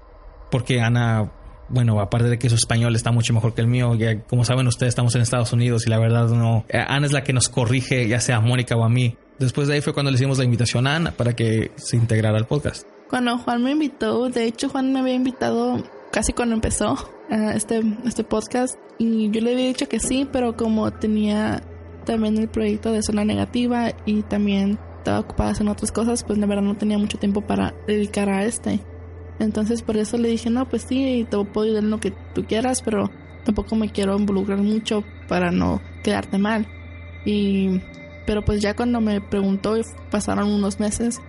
[0.49, 1.31] porque Ana,
[1.69, 4.67] bueno, aparte de que su español está mucho mejor que el mío, ya como saben
[4.67, 7.49] ustedes estamos en Estados Unidos y la verdad no, eh, Ana es la que nos
[7.49, 9.17] corrige, ya sea a Mónica o a mí.
[9.39, 12.37] Después de ahí fue cuando le hicimos la invitación a Ana para que se integrara
[12.37, 12.87] al podcast.
[13.09, 16.95] Cuando Juan me invitó, de hecho Juan me había invitado casi cuando empezó
[17.29, 21.63] eh, este, este podcast y yo le había dicho que sí, pero como tenía
[22.05, 26.45] también el proyecto de zona negativa y también estaba ocupada en otras cosas, pues la
[26.45, 28.79] verdad no tenía mucho tiempo para dedicar a este.
[29.43, 32.43] Entonces por eso le dije, no, pues sí, te puedo ayudar en lo que tú
[32.45, 33.11] quieras, pero
[33.45, 36.65] tampoco me quiero involucrar mucho para no quedarte mal.
[37.25, 37.81] Y
[38.25, 39.75] pero pues ya cuando me preguntó
[40.09, 41.19] pasaron unos meses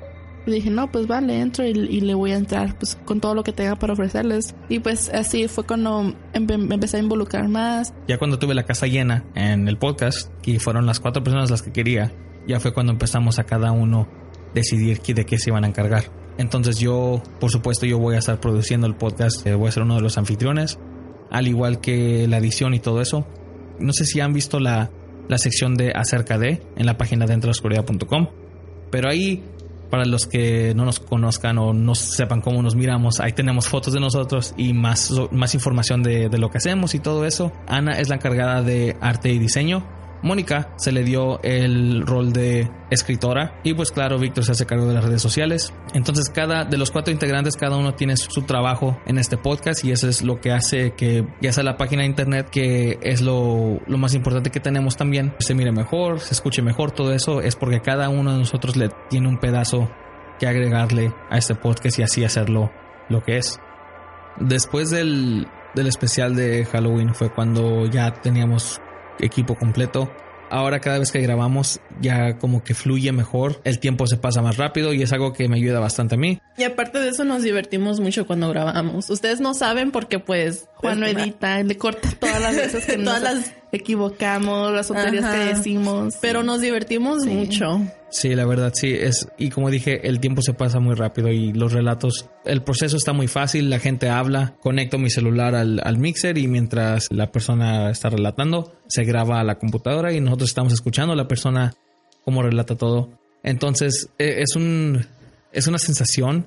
[0.47, 3.35] Y dije, no, pues vale, entro y, y le voy a entrar pues con todo
[3.35, 4.55] lo que tenga para ofrecerles.
[4.69, 7.95] Y pues así fue cuando empe- me empecé a involucrar más.
[8.07, 11.63] Ya cuando tuve la casa llena en el podcast, y fueron las cuatro personas las
[11.63, 12.13] que quería,
[12.47, 14.07] ya fue cuando empezamos a cada uno
[14.55, 16.05] decidir de qué se iban a encargar.
[16.39, 19.85] Entonces yo, por supuesto, yo voy a estar produciendo el podcast, eh, voy a ser
[19.85, 20.79] uno de los anfitriones,
[21.31, 23.27] al igual que la edición y todo eso.
[23.79, 24.91] No sé si han visto la,
[25.29, 28.29] la sección de acerca de en la página de oscuridad.com,
[28.91, 29.43] pero ahí,
[29.91, 33.93] para los que no nos conozcan o no sepan cómo nos miramos, ahí tenemos fotos
[33.93, 37.53] de nosotros y más, más información de, de lo que hacemos y todo eso.
[37.67, 39.85] Ana es la encargada de arte y diseño.
[40.25, 44.87] Mónica se le dio el rol de escritora y pues claro, Víctor se hace cargo
[44.87, 45.75] de las redes sociales.
[45.93, 49.93] Entonces cada de los cuatro integrantes, cada uno tiene su, trabajo en este podcast y
[49.93, 53.81] eso es lo que hace que ya sea la página de internet, que es lo,
[53.87, 57.55] lo más importante que tenemos también, se mire mejor, se escuche mejor, todo eso es
[57.55, 59.91] porque cada uno de nosotros le tiene un pedazo
[60.39, 62.73] que agregarle a este podcast y así hacerlo
[63.11, 63.61] lo que es.
[64.41, 68.81] Después del, del especial de Halloween fue cuando ya teníamos
[69.21, 70.11] equipo completo.
[70.51, 74.57] Ahora cada vez que grabamos ya como que fluye mejor, el tiempo se pasa más
[74.57, 76.39] rápido y es algo que me ayuda bastante a mí.
[76.57, 79.11] Y aparte de eso nos divertimos mucho cuando grabamos.
[79.11, 82.97] Ustedes no saben porque pues Juan lo pues, edita, le corta todas las veces que
[82.99, 85.35] Todas nos las- equivocamos, las tonterías Ajá.
[85.35, 86.15] que decimos.
[86.21, 87.81] Pero nos divertimos mucho.
[88.11, 91.53] Sí, la verdad sí es y como dije, el tiempo se pasa muy rápido y
[91.53, 95.99] los relatos, el proceso está muy fácil, la gente habla, conecto mi celular al, al
[95.99, 100.73] mixer y mientras la persona está relatando, se graba a la computadora y nosotros estamos
[100.73, 101.75] escuchando a la persona
[102.25, 103.11] cómo relata todo.
[103.43, 105.05] Entonces, e- es un
[105.53, 106.47] es una sensación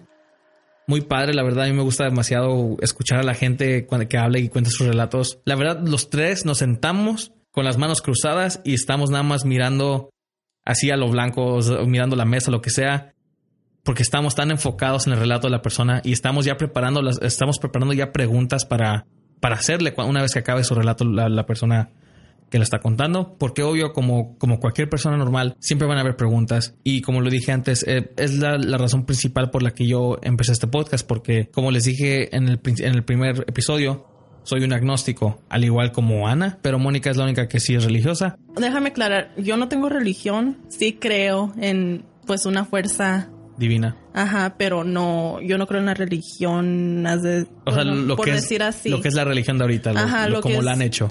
[0.88, 4.40] muy padre, la verdad a mí me gusta demasiado escuchar a la gente que habla
[4.40, 5.40] y cuenta sus relatos.
[5.44, 10.10] La verdad, los tres nos sentamos con las manos cruzadas y estamos nada más mirando
[10.64, 13.14] así a lo blanco, o sea, mirando la mesa, lo que sea,
[13.84, 17.22] porque estamos tan enfocados en el relato de la persona y estamos ya preparando las,
[17.22, 19.08] estamos preparando ya preguntas para,
[19.42, 21.90] para hacerle una vez que acabe su relato la, la persona
[22.50, 26.16] que lo está contando, porque obvio, como, como cualquier persona normal, siempre van a haber
[26.16, 26.76] preguntas.
[26.84, 30.18] Y como lo dije antes, eh, es la, la razón principal por la que yo
[30.22, 34.06] empecé este podcast, porque como les dije en el, en el primer episodio,
[34.44, 37.84] soy un agnóstico, al igual como Ana, pero Mónica es la única que sí es
[37.84, 38.38] religiosa.
[38.56, 43.98] Déjame aclarar, yo no tengo religión, sí creo en pues una fuerza, Divina.
[44.14, 48.26] ajá, pero no, yo no creo en la religión, de- O sea, bueno, lo por
[48.26, 48.90] que es, decir así.
[48.90, 51.10] lo que es la religión de ahorita, lo- Ajá, lo- como es- la han hecho.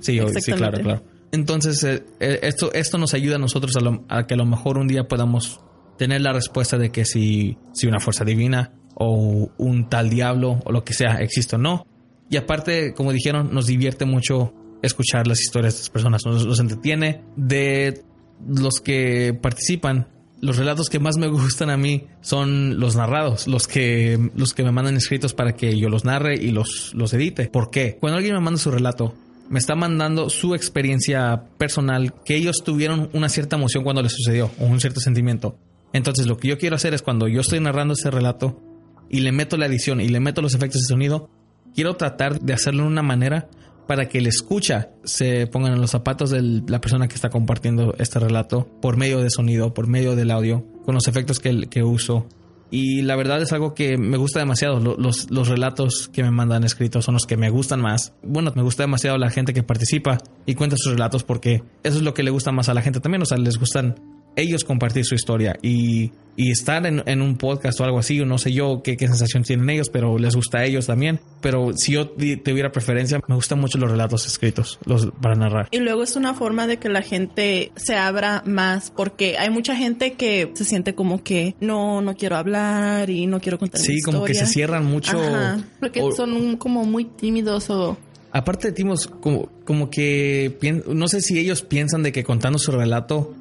[0.00, 1.02] Sí, sí, claro, claro.
[1.32, 4.46] Entonces, eh, eh, esto, esto nos ayuda a nosotros a, lo- a que a lo
[4.46, 5.60] mejor un día podamos
[5.98, 10.72] tener la respuesta de que si, si una fuerza divina o un tal diablo o
[10.72, 11.86] lo que sea existe o no.
[12.30, 16.60] Y aparte, como dijeron, nos divierte mucho escuchar las historias de estas personas, nos, nos
[16.60, 17.22] entretiene.
[17.36, 18.02] De
[18.46, 20.08] los que participan,
[20.40, 24.62] los relatos que más me gustan a mí son los narrados, los que, los que
[24.62, 27.48] me mandan escritos para que yo los narre y los, los edite.
[27.48, 27.96] ¿Por qué?
[28.00, 29.14] Cuando alguien me manda su relato,
[29.48, 34.50] me está mandando su experiencia personal, que ellos tuvieron una cierta emoción cuando les sucedió,
[34.58, 35.56] o un cierto sentimiento.
[35.92, 38.60] Entonces lo que yo quiero hacer es cuando yo estoy narrando ese relato
[39.08, 41.30] y le meto la edición y le meto los efectos de sonido,
[41.74, 43.48] quiero tratar de hacerlo de una manera
[43.86, 47.94] para que el escucha se pongan en los zapatos de la persona que está compartiendo
[47.98, 51.82] este relato por medio de sonido, por medio del audio, con los efectos que, que
[51.82, 52.26] uso.
[52.70, 54.78] Y la verdad es algo que me gusta demasiado.
[54.80, 58.12] Lo- Los, los relatos que me mandan escritos son los que me gustan más.
[58.22, 62.02] Bueno, me gusta demasiado la gente que participa y cuenta sus relatos porque eso es
[62.02, 63.22] lo que le gusta más a la gente también.
[63.22, 63.94] O sea, les gustan
[64.40, 68.26] ellos compartir su historia y, y estar en, en un podcast o algo así, o
[68.26, 71.20] no sé yo qué, qué sensación tienen ellos, pero les gusta a ellos también.
[71.40, 75.68] Pero si yo tuviera preferencia, me gustan mucho los relatos escritos los, para narrar.
[75.70, 79.74] Y luego es una forma de que la gente se abra más, porque hay mucha
[79.76, 83.86] gente que se siente como que no, no quiero hablar y no quiero contar mi
[83.86, 85.20] Sí, como que se cierran mucho.
[85.20, 85.58] Ajá.
[85.80, 87.96] Porque o- son un- como muy tímidos o...
[88.30, 90.54] Aparte de Timos, como, como que
[90.86, 93.34] no sé si ellos piensan de que contando su relato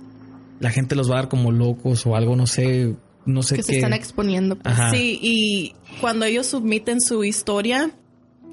[0.60, 2.96] la gente los va a dar como locos o algo, no sé,
[3.26, 3.68] no sé que qué.
[3.68, 4.56] se están exponiendo.
[4.58, 4.76] pues.
[4.92, 7.92] Sí, y cuando ellos submiten su historia,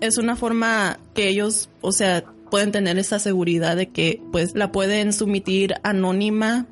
[0.01, 4.71] es una forma que ellos, o sea, pueden tener esa seguridad de que pues la
[4.71, 6.67] pueden sumitir anónima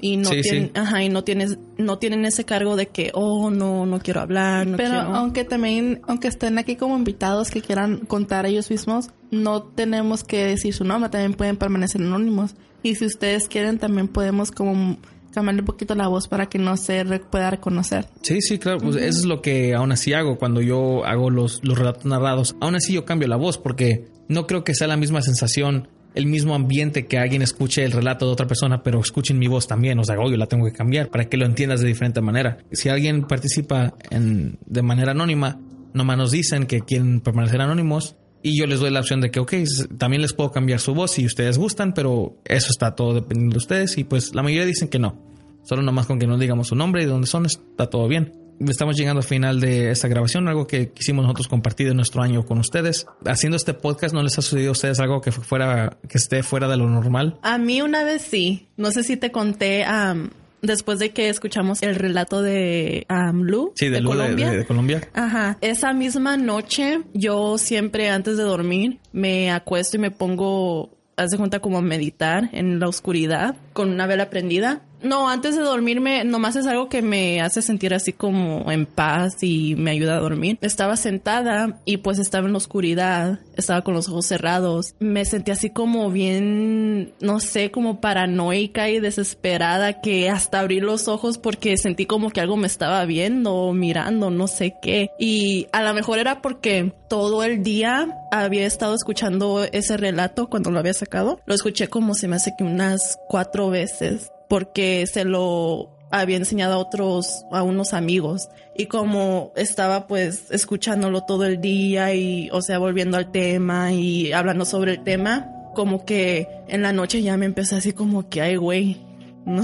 [0.00, 0.70] y no Sí, tienen, sí.
[0.76, 4.64] ajá, y no tienes, no tienen ese cargo de que, oh, no, no quiero hablar,
[4.66, 5.14] no Pero quiero.
[5.16, 10.44] aunque también, aunque estén aquí como invitados que quieran contar ellos mismos, no tenemos que
[10.44, 12.54] decir su nombre, también pueden permanecer anónimos.
[12.82, 14.98] Y si ustedes quieren, también podemos como
[15.32, 18.06] cambiarle un poquito la voz para que no se re- pueda reconocer.
[18.22, 18.78] Sí, sí, claro.
[18.78, 22.56] Pues eso es lo que aún así hago cuando yo hago los, los relatos narrados.
[22.60, 26.26] Aún así yo cambio la voz porque no creo que sea la misma sensación el
[26.26, 29.98] mismo ambiente que alguien escuche el relato de otra persona, pero escuchen mi voz también.
[30.00, 32.58] O sea, oh, yo la tengo que cambiar para que lo entiendas de diferente manera.
[32.72, 35.60] Si alguien participa en, de manera anónima,
[35.92, 39.40] nomás nos dicen que quieren permanecer anónimos y yo les doy la opción de que,
[39.40, 39.54] ok,
[39.96, 43.58] también les puedo cambiar su voz si ustedes gustan, pero eso está todo dependiendo de
[43.58, 43.98] ustedes.
[43.98, 45.16] Y pues la mayoría dicen que no.
[45.64, 48.32] Solo nomás con que nos digamos su nombre y de dónde son, está todo bien.
[48.60, 52.44] Estamos llegando al final de esta grabación, algo que quisimos nosotros compartir de nuestro año
[52.44, 53.06] con ustedes.
[53.24, 56.66] Haciendo este podcast, ¿no les ha sucedido a ustedes algo que fuera, que esté fuera
[56.66, 57.38] de lo normal?
[57.42, 58.66] A mí una vez sí.
[58.76, 60.30] No sé si te conté am,
[60.62, 64.50] después de que escuchamos el relato de Lu Sí, de, Lu Colombia.
[64.50, 65.00] de- de Colombia.
[65.14, 65.58] Ajá.
[65.60, 71.38] Esa misma noche, yo siempre antes de dormir me acuesto y me pongo, haz de
[71.38, 74.82] cuenta como a meditar en la oscuridad con una vela prendida.
[75.02, 79.42] No, antes de dormirme, nomás es algo que me hace sentir así como en paz
[79.42, 80.58] y me ayuda a dormir.
[80.60, 84.94] Estaba sentada y pues estaba en la oscuridad, estaba con los ojos cerrados.
[84.98, 91.06] Me sentí así como bien, no sé, como paranoica y desesperada que hasta abrí los
[91.06, 95.10] ojos porque sentí como que algo me estaba viendo mirando, no sé qué.
[95.18, 100.70] Y a lo mejor era porque todo el día había estado escuchando ese relato cuando
[100.70, 101.40] lo había sacado.
[101.46, 106.74] Lo escuché como se me hace que unas cuatro veces porque se lo había enseñado
[106.74, 108.48] a otros, a unos amigos.
[108.76, 114.32] Y como estaba pues escuchándolo todo el día y, o sea, volviendo al tema y
[114.32, 118.40] hablando sobre el tema, como que en la noche ya me empecé así como que,
[118.40, 118.98] ay, güey,
[119.46, 119.62] no,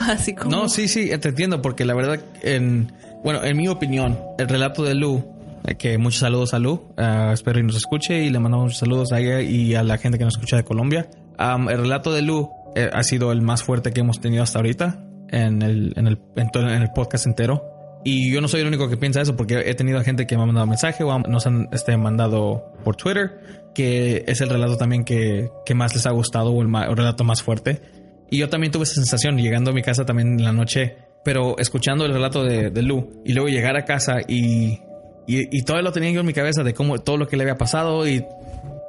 [0.00, 0.50] así como...
[0.50, 2.92] No, sí, sí, te entiendo, porque la verdad, en,
[3.24, 5.24] bueno, en mi opinión, el relato de Lu,
[5.66, 9.12] eh, que muchos saludos a Lu, ah, espero nos escuche y le mandamos muchos saludos
[9.12, 11.08] a ella y a la gente que nos escucha de Colombia.
[11.36, 14.58] Am, el relato de Lu eh, ha sido el más fuerte que hemos tenido hasta
[14.58, 17.80] ahorita en el, en el, en en el podcast entero.
[18.04, 20.42] Y yo no soy el único que piensa eso, porque he tenido gente que me
[20.42, 23.40] ha mandado mensaje o nos han este, mandado por Twitter,
[23.74, 27.42] que es el relato también que, que más les ha gustado o el, relato más
[27.42, 27.82] fuerte.
[28.30, 31.58] Y yo también tuve esa sensación llegando a mi casa también en la noche, pero
[31.58, 34.80] escuchando el relato de, de Lu y luego llegar a casa y,
[35.26, 37.42] y, y todo lo tenía yo en mi cabeza de cómo todo lo que le
[37.42, 38.24] había pasado y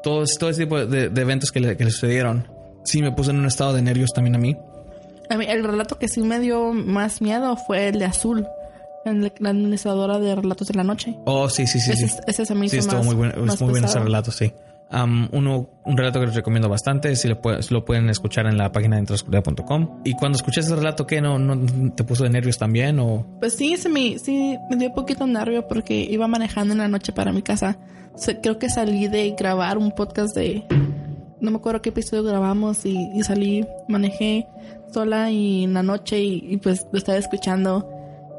[0.04, 2.61] todo, todo ese tipo de, de eventos que le, que le sucedieron.
[2.84, 4.56] Sí, me puse en un estado de nervios también a mí.
[5.30, 8.46] A mí, el relato que sí me dio más miedo fue el de Azul,
[9.06, 11.18] el- la administradora de relatos de la noche.
[11.26, 11.92] Oh, sí, sí, sí.
[11.92, 12.18] ese, sí.
[12.28, 14.52] ese se me hizo Sí, estuvo más, muy bueno, es muy bueno ese relato, sí.
[14.94, 18.58] Am, uno, un relato que les recomiendo bastante, si lo, pueden, lo pueden escuchar en
[18.58, 20.02] la página de intrascuridad.com.
[20.04, 21.22] Y cuando escuché ese relato, ¿qué?
[21.22, 23.00] ¿No, no te puso de nervios también?
[23.00, 23.26] O...
[23.40, 26.90] Pues sí, se me, sí, me dio un poquito nervio porque iba manejando en la
[26.90, 27.78] noche para mi casa.
[28.44, 30.66] Creo que salí de grabar un podcast de...
[31.42, 34.48] No me acuerdo qué episodio grabamos y, y salí, manejé
[34.94, 37.90] sola y en la noche y, y pues lo estaba escuchando.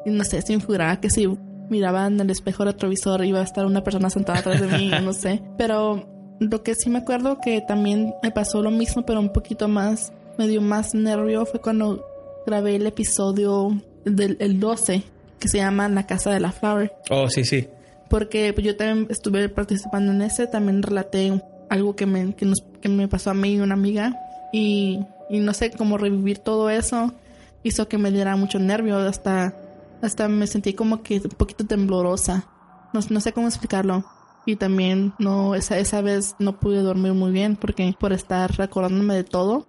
[0.07, 1.29] Y no sé, si me figuraba que si
[1.69, 5.13] miraba en el espejo retrovisor iba a estar una persona sentada atrás de mí, no
[5.13, 5.43] sé.
[5.59, 9.69] Pero lo que sí me acuerdo que también me pasó lo mismo, pero un poquito
[9.69, 12.05] más, me dio más nervio fue cuando
[12.47, 15.03] grabé el episodio del el 12
[15.39, 16.93] que se llama La Casa de la Flower.
[17.11, 17.69] Oh, sí, sí.
[18.09, 21.33] Porque pues, yo también estuve participando en ese, también relaté
[21.69, 24.19] algo que me, que nos, que me pasó a mí y una amiga.
[24.53, 27.15] Y, y no sé cómo revivir todo eso
[27.63, 28.99] hizo que me diera mucho nervio.
[28.99, 29.55] Hasta,
[30.01, 32.47] hasta me sentí como que un poquito temblorosa.
[32.93, 34.05] No, no sé cómo explicarlo.
[34.45, 39.15] Y también no, esa, esa vez no pude dormir muy bien porque por estar recordándome
[39.15, 39.69] de todo,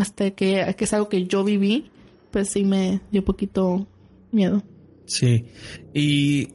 [0.00, 1.90] hasta que, que es algo que yo viví,
[2.30, 3.86] pues sí me dio poquito
[4.30, 4.62] miedo.
[5.06, 5.46] Sí.
[5.92, 6.50] Y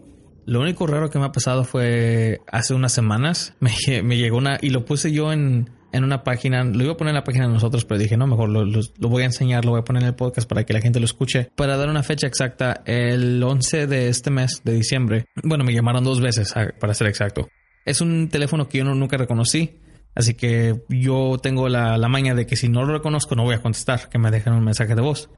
[0.45, 3.53] lo único raro que me ha pasado fue hace unas semanas.
[3.59, 4.57] Me, me llegó una.
[4.61, 6.63] Y lo puse yo en, en una página.
[6.63, 9.23] Lo iba a poner en la página de nosotros, pero dije, no, mejor lo, voy
[9.23, 11.49] a enseñar, lo voy a poner en el podcast para que la gente lo escuche.
[11.55, 15.25] Para dar una fecha exacta, el 11 de este mes de diciembre.
[15.43, 17.47] Bueno, me llamaron dos veces, para ser exacto.
[17.85, 19.77] Es un teléfono que yo no- nunca reconocí.
[20.13, 23.55] Así que yo tengo la, la maña de que si no lo reconozco, no voy
[23.55, 25.29] a contestar, que me dejen un mensaje de voz.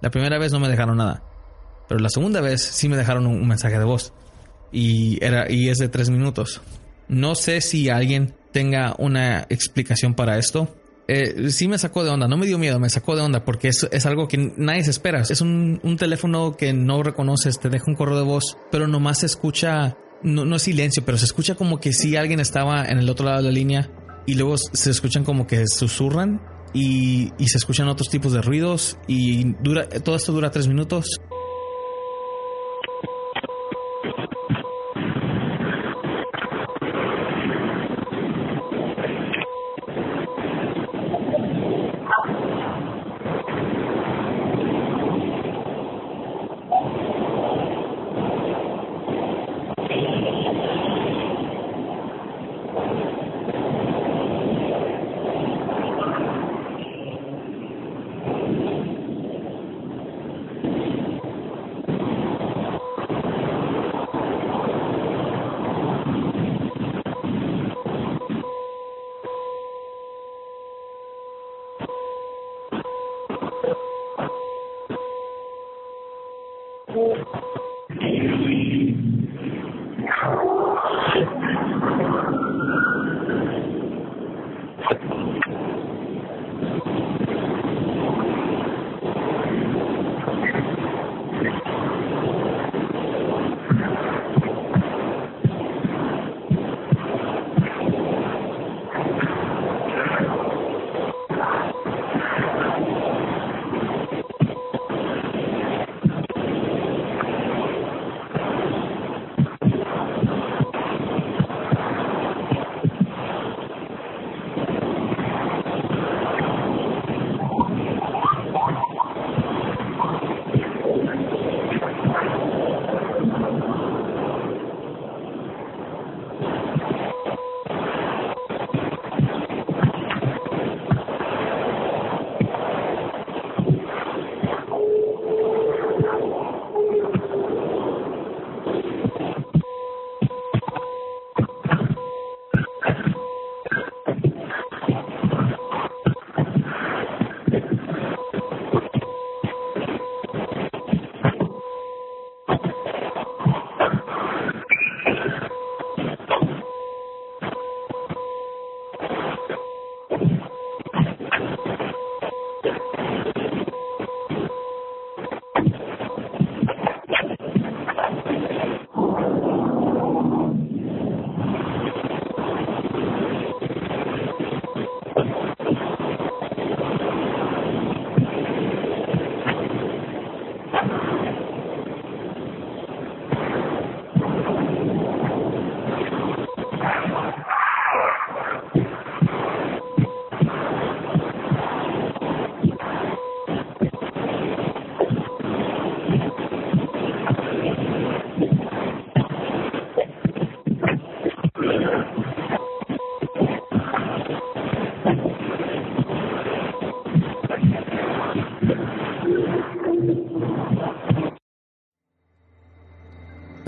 [0.00, 1.22] La primera vez no me dejaron nada.
[1.88, 4.12] Pero la segunda vez sí me dejaron un, un mensaje de voz.
[4.72, 6.60] Y, era, y es de tres minutos.
[7.08, 10.76] No sé si alguien tenga una explicación para esto.
[11.08, 13.68] Eh, sí me sacó de onda, no me dio miedo, me sacó de onda porque
[13.68, 15.20] es, algo que nadie se espera.
[15.20, 19.26] Es un, teléfono que no reconoces, te deja un correo de voz, pero nomás se
[19.26, 23.10] escucha, no, no es silencio, pero se escucha como que si alguien estaba en el
[23.10, 23.90] otro lado de la línea
[24.26, 26.40] y luego se escuchan como que susurran
[26.72, 31.06] y, y se escuchan otros tipos de ruidos y dura, todo esto dura tres minutos.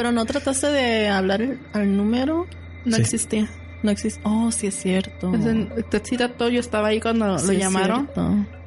[0.04, 2.46] Pero no trataste de hablar al número.
[2.84, 3.00] No Sí.
[3.00, 3.48] existía.
[3.82, 4.20] No existe.
[4.24, 5.32] Oh, sí es cierto.
[6.02, 8.10] Sí trató, yo estaba ahí cuando Sí lo llamaron.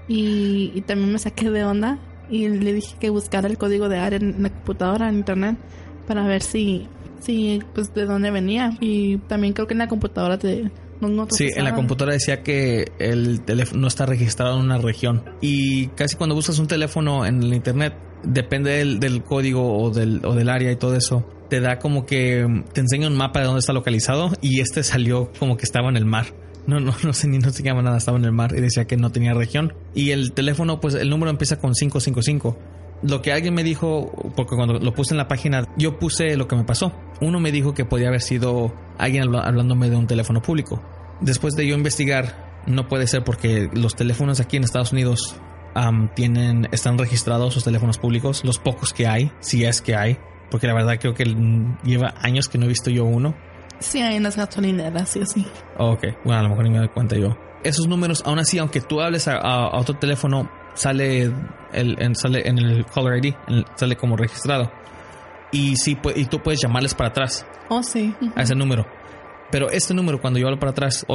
[0.07, 3.99] Y, y también me saqué de onda y le dije que buscara el código de
[3.99, 5.57] área en la computadora, en internet,
[6.07, 6.87] para ver si,
[7.19, 8.71] si, pues, de dónde venía.
[8.79, 10.71] Y también creo que en la computadora te...
[11.01, 14.79] No, no Sí, en la computadora decía que el teléfono no está registrado en una
[14.79, 15.23] región.
[15.39, 17.93] Y casi cuando buscas un teléfono en el internet,
[18.23, 22.45] depende del, código o del, o del área y todo eso, te da como que
[22.73, 25.97] te enseña un mapa de dónde está localizado y este salió como que estaba en
[25.97, 26.27] el mar.
[26.65, 28.85] No, no, no sé ni no se llama nada, estaba en el mar y decía
[28.85, 29.73] que no tenía región.
[29.93, 32.57] Y el teléfono, pues el número empieza con 555.
[33.03, 36.47] Lo que alguien me dijo, porque cuando lo puse en la página, yo puse lo
[36.47, 36.91] que me pasó.
[37.21, 40.81] Uno me dijo que podía haber sido alguien hablándome de un teléfono público.
[41.21, 45.39] Después de yo investigar, no puede ser porque los teléfonos aquí en Estados Unidos
[46.15, 50.17] tienen, están registrados sus teléfonos públicos, los pocos que hay, si es que hay,
[50.49, 51.25] porque la verdad creo que
[51.83, 53.35] lleva años que no he visto yo uno.
[53.79, 55.45] Sí, hay en las gasolineras, sí, sí.
[55.77, 57.37] Ok, bueno, a lo mejor ni me doy cuenta yo.
[57.63, 61.31] Esos números, aún así, aunque tú hables a, a- a otro teléfono, sale,
[61.73, 63.33] el, en, sale en el caller ID,
[63.75, 64.71] sale como registrado.
[65.51, 68.13] Y sí, y tú puedes llamarles para atrás Oh, sí.
[68.35, 68.85] a ese número.
[69.49, 71.05] Pero este número, cuando yo hablo para atrás,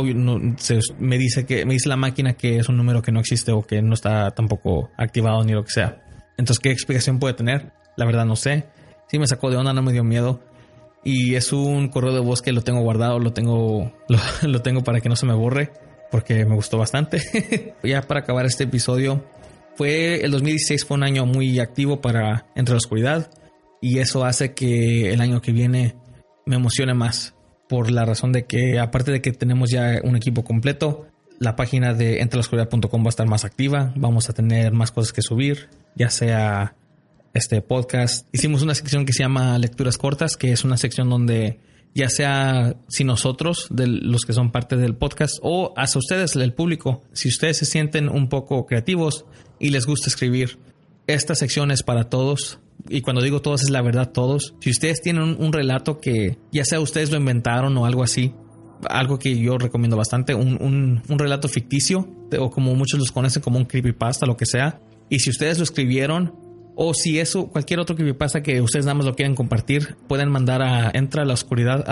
[0.99, 3.63] me dice que me dice la máquina que es un número que no existe o
[3.63, 6.03] que no está tampoco activado ni lo que sea.
[6.39, 7.73] Entonces, ¿qué explicación puede tener?
[7.97, 8.67] La verdad no sé.
[9.09, 10.41] Sí me sacó de onda, no me dio miedo.
[11.05, 13.93] Y es un correo de voz que lo tengo guardado, lo tengo,
[14.43, 15.71] lo tengo para que no se me borre,
[16.11, 17.75] porque me gustó bastante.
[17.83, 19.23] ya para acabar este episodio,
[19.75, 23.31] fue el 2016 fue un año muy activo para Entre la Oscuridad
[23.81, 25.97] y eso hace que el año que viene
[26.47, 27.35] me emocione más
[27.73, 31.07] por la razón de que aparte de que tenemos ya un equipo completo,
[31.39, 35.23] la página de entrelaoscuridad.com va a estar más activa, vamos a tener más cosas que
[35.23, 36.75] subir, ya sea
[37.33, 38.29] este podcast.
[38.31, 41.61] Hicimos una sección que se llama Lecturas Cortas, que es una sección donde
[41.95, 46.53] ya sea si nosotros, de los que son parte del podcast, o hasta ustedes, el
[46.53, 49.25] público, si ustedes se sienten un poco creativos
[49.59, 50.59] y les gusta escribir,
[51.07, 52.59] esta sección es para todos.
[52.89, 54.55] Y cuando digo todos es la verdad todos.
[54.61, 58.35] Si ustedes tienen un, relato que ya sea ustedes lo inventaron o algo así,
[58.91, 62.09] algo que yo recomiendo bastante, un, un- un relato ficticio,
[62.39, 64.81] o como muchos los conocen como un creepypasta, lo que sea.
[65.09, 66.35] Y si ustedes lo escribieron,
[66.75, 70.63] o si eso, cualquier otro creepypasta que ustedes nada más lo quieren compartir, pueden mandar
[70.63, 71.85] a entra la oscuridad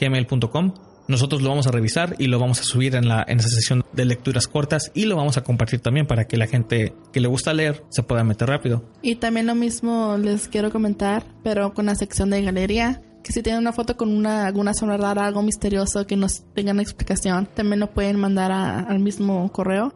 [0.00, 0.74] gmail.com.
[1.08, 3.84] Nosotros lo vamos a revisar y lo vamos a subir en, la, en esa sesión
[3.92, 7.28] de lecturas cortas y lo vamos a compartir también para que la gente que le
[7.28, 8.84] gusta leer se pueda meter rápido.
[9.02, 13.42] Y también lo mismo les quiero comentar, pero con la sección de galería, que si
[13.42, 17.80] tienen una foto con una alguna sombra rara, algo misterioso que nos tengan explicación, también
[17.80, 19.92] lo pueden mandar a- al mismo correo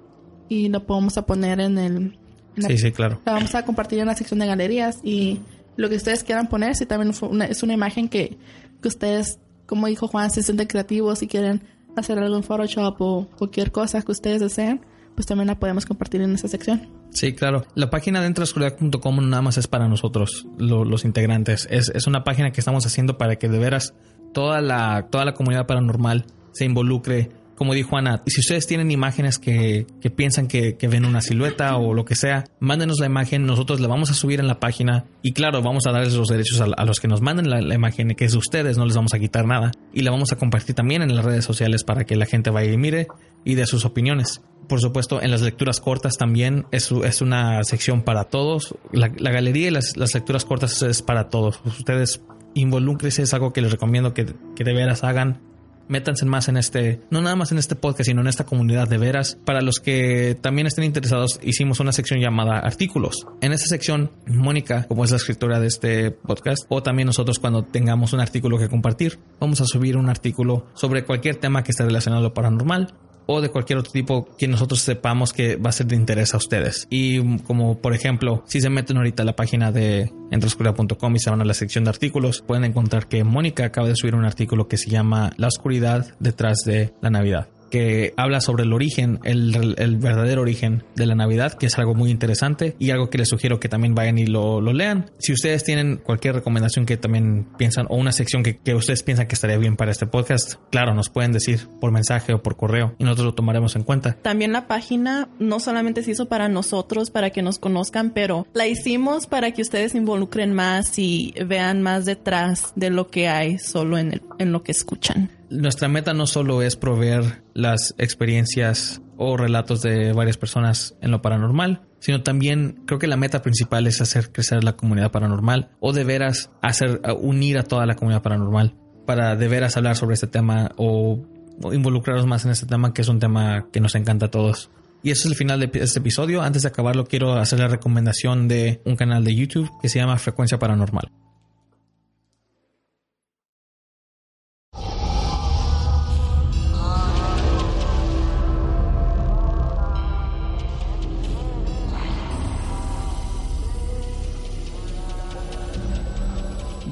[0.49, 1.97] y lo podemos a poner en el...
[1.97, 2.17] en
[2.57, 3.21] la- Sí, sí, claro.
[3.25, 5.41] La vamos a compartir en la sección de galerías y
[5.77, 8.39] lo que ustedes quieran poner, si también fue una- es una imagen que,
[8.83, 11.63] que ustedes, como dijo Juan, se sienten creativos y quieren
[11.97, 14.81] hacer algo en Photoshop o cualquier cosa que ustedes deseen,
[15.15, 16.89] pues también la podemos compartir en esa sección.
[17.11, 17.65] Sí, claro.
[17.75, 21.67] La página de entrascuridad.com nada más es para nosotros, lo- los integrantes.
[21.71, 23.95] Es, es una página que estamos haciendo para que de veras
[24.35, 27.31] toda la, toda la comunidad paranormal se involucre.
[27.57, 31.95] Como dijo Ana, si ustedes tienen imágenes que, que piensan que, ven una silueta o
[31.95, 35.33] lo que sea, mándenos la imagen, nosotros la vamos a subir en la página y
[35.33, 38.33] claro, vamos a darles los derechos a, los que nos manden la, imagen, que es
[38.33, 39.73] de ustedes, no les vamos a quitar nada.
[39.93, 42.71] Y la vamos a compartir también en las redes sociales para que la gente vaya
[42.71, 43.09] y mire
[43.45, 44.43] y dé sus opiniones.
[44.69, 48.75] Por supuesto, en las lecturas cortas también es, es una sección para todos.
[48.93, 51.61] La, la galería y las, las lecturas cortas es para todos.
[51.65, 52.21] Ustedes
[52.55, 54.27] involúcrense, es algo que les recomiendo que,
[54.57, 55.41] que de veras hagan.
[55.89, 58.99] Métanse más en este, no nada más en este podcast, sino en esta comunidad de
[58.99, 59.39] veras.
[59.45, 63.27] Para los que también estén interesados, hicimos una sección llamada artículos.
[63.41, 67.65] En esa sección, Mónica, como es la escritora de este podcast, o también nosotros cuando
[67.65, 71.85] tengamos un artículo que compartir, vamos a subir un artículo sobre cualquier tema que esté
[71.85, 72.95] relacionado a lo paranormal
[73.27, 76.37] o de cualquier otro tipo que nosotros sepamos que va a ser de interés a
[76.37, 76.87] ustedes.
[76.91, 81.31] Y como por ejemplo, si se meten ahorita a la página de entreoscuridad.com y se
[81.31, 84.69] van a la sección de artículos, pueden encontrar que Mónica acaba de subir un artículo
[84.69, 89.99] que se llama La oscuridad detrás de la Navidad que habla sobre el origen, el,
[89.99, 93.61] verdadero origen de la Navidad, que es algo muy interesante y algo que les sugiero
[93.61, 95.11] que también vayan y lo, lo lean.
[95.19, 99.35] Si ustedes tienen cualquier recomendación que también piensan o una sección que, ustedes piensan que
[99.35, 103.05] estaría bien para este podcast, claro, nos pueden decir por mensaje o por correo y
[103.05, 104.15] nosotros lo tomaremos en cuenta.
[104.23, 108.67] También la página no solamente se hizo para nosotros, para que nos conozcan, pero la
[108.67, 113.99] hicimos para que ustedes involucren más y vean más detrás de lo que hay solo
[113.99, 115.36] en lo que escuchan.
[115.49, 121.23] Nuestra meta no solo es proveer las experiencias o relatos de varias personas en lo
[121.23, 125.93] paranormal, sino también creo que la meta principal es hacer crecer la comunidad paranormal o
[125.93, 128.75] de veras hacer unir a toda la comunidad paranormal
[129.07, 131.25] para de veras hablar sobre este tema o
[131.73, 134.71] involucrarnos más en este tema que es un tema que nos encanta a todos.
[135.03, 136.43] Y eso es el final de este episodio.
[136.43, 140.19] Antes de acabarlo, quiero hacer la recomendación de un canal de YouTube que se llama
[140.19, 141.11] Frecuencia Paranormal.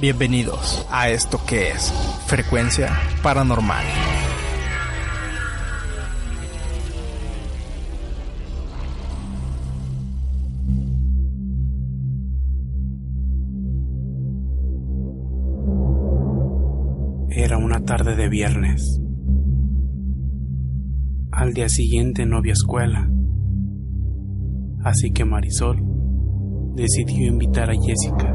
[0.06, 1.90] Bienvenidos a esto que es
[2.26, 2.90] Frecuencia
[3.22, 3.82] Paranormal.
[17.30, 19.00] Era una tarde de viernes.
[21.32, 23.08] Al día siguiente no había escuela.
[24.84, 25.82] Así que Marisol
[26.74, 28.33] decidió invitar a Jessica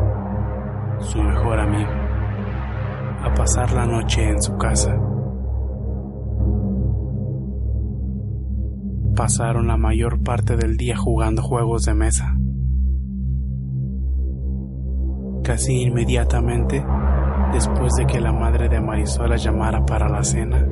[0.99, 1.89] su mejor amigo,
[3.23, 4.95] a pasar la noche en su casa.
[9.15, 12.35] Pasaron la mayor parte del día jugando juegos de mesa.
[15.43, 16.85] Casi inmediatamente,
[17.53, 20.67] después de que la madre de Marisol la llamara para la cena,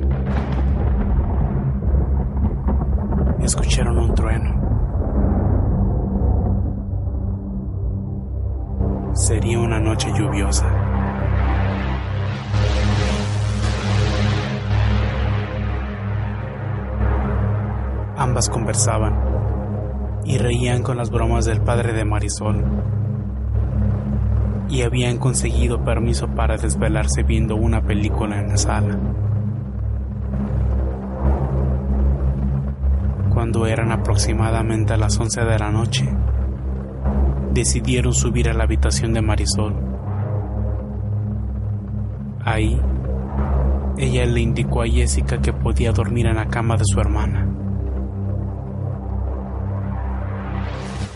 [3.40, 4.67] escucharon un trueno.
[9.28, 10.66] Sería una noche lluviosa.
[18.16, 19.14] Ambas conversaban
[20.24, 22.64] y reían con las bromas del padre de Marisol.
[24.70, 28.98] Y habían conseguido permiso para desvelarse viendo una película en la sala.
[33.34, 36.08] Cuando eran aproximadamente a las 11 de la noche,
[37.58, 39.74] decidieron subir a la habitación de Marisol.
[42.44, 42.80] Ahí,
[43.98, 47.48] ella le indicó a Jessica que podía dormir en la cama de su hermana.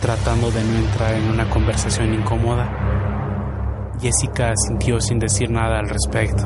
[0.01, 2.69] Tratando de no entrar en una conversación incómoda,
[4.01, 6.45] Jessica asintió sin decir nada al respecto,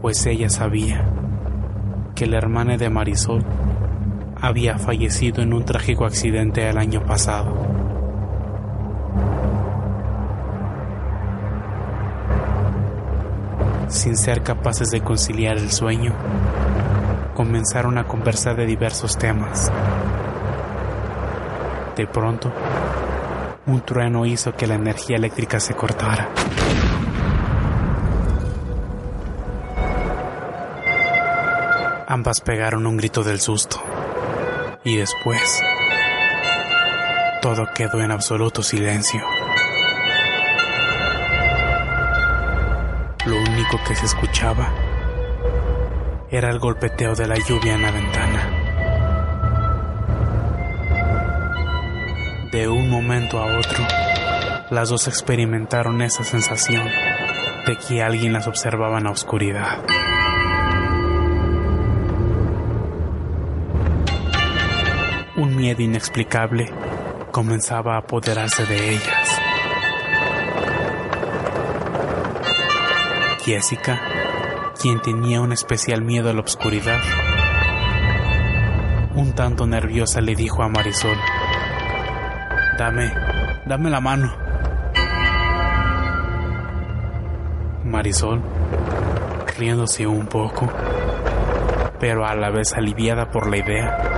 [0.00, 1.04] pues ella sabía
[2.14, 3.44] que la hermana de Marisol
[4.40, 7.56] había fallecido en un trágico accidente el año pasado.
[13.88, 16.14] Sin ser capaces de conciliar el sueño,
[17.34, 19.70] comenzaron a conversar de diversos temas.
[21.96, 22.52] De pronto,
[23.66, 26.28] un trueno hizo que la energía eléctrica se cortara.
[32.08, 33.95] Ambas pegaron un grito del susto.
[34.86, 35.64] Y después,
[37.42, 39.20] todo quedó en absoluto silencio.
[43.24, 44.72] Lo único que se escuchaba
[46.30, 48.50] era el golpeteo de la lluvia en la ventana.
[52.52, 53.84] De un momento a otro,
[54.70, 56.88] las dos experimentaron esa sensación
[57.66, 59.82] de que alguien las observaba en la oscuridad.
[65.36, 66.72] Un miedo inexplicable
[67.30, 69.40] comenzaba a apoderarse de ellas.
[73.44, 74.00] Jessica,
[74.80, 77.00] quien tenía un especial miedo a la oscuridad,
[79.14, 81.18] un tanto nerviosa le dijo a Marisol,
[82.78, 83.12] Dame,
[83.66, 84.34] dame la mano.
[87.84, 88.40] Marisol,
[89.58, 90.66] riéndose un poco,
[92.00, 94.15] pero a la vez aliviada por la idea,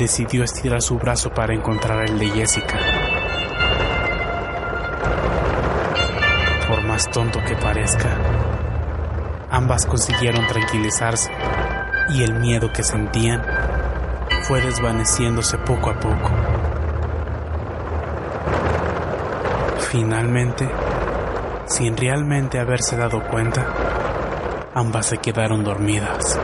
[0.00, 2.78] decidió estirar su brazo para encontrar el de Jessica.
[6.66, 8.08] Por más tonto que parezca,
[9.50, 11.30] ambas consiguieron tranquilizarse
[12.14, 13.44] y el miedo que sentían
[14.44, 16.30] fue desvaneciéndose poco a poco.
[19.90, 20.66] Finalmente,
[21.66, 23.66] sin realmente haberse dado cuenta,
[24.74, 26.40] ambas se quedaron dormidas.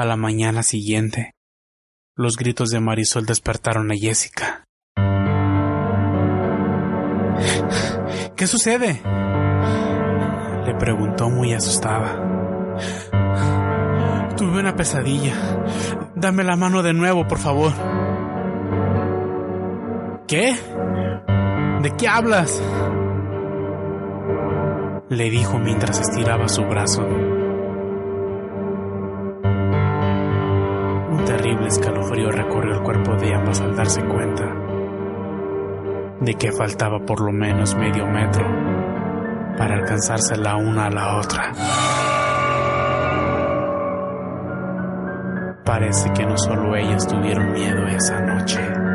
[0.00, 1.34] A la mañana siguiente,
[2.16, 4.64] los gritos de Marisol despertaron a Jessica.
[8.34, 9.02] ¿Qué sucede?
[10.64, 12.16] Le preguntó muy asustada.
[14.38, 15.34] Tuve una pesadilla.
[16.16, 17.72] Dame la mano de nuevo, por favor.
[20.26, 20.56] ¿Qué?
[21.82, 22.62] ¿De qué hablas?
[25.10, 27.06] Le dijo mientras estiraba su brazo.
[33.58, 34.44] Al darse cuenta
[36.20, 38.46] de que faltaba por lo menos medio metro
[39.56, 41.52] para alcanzarse la una a la otra.
[45.64, 48.89] Parece que no solo ellas tuvieron miedo esa noche.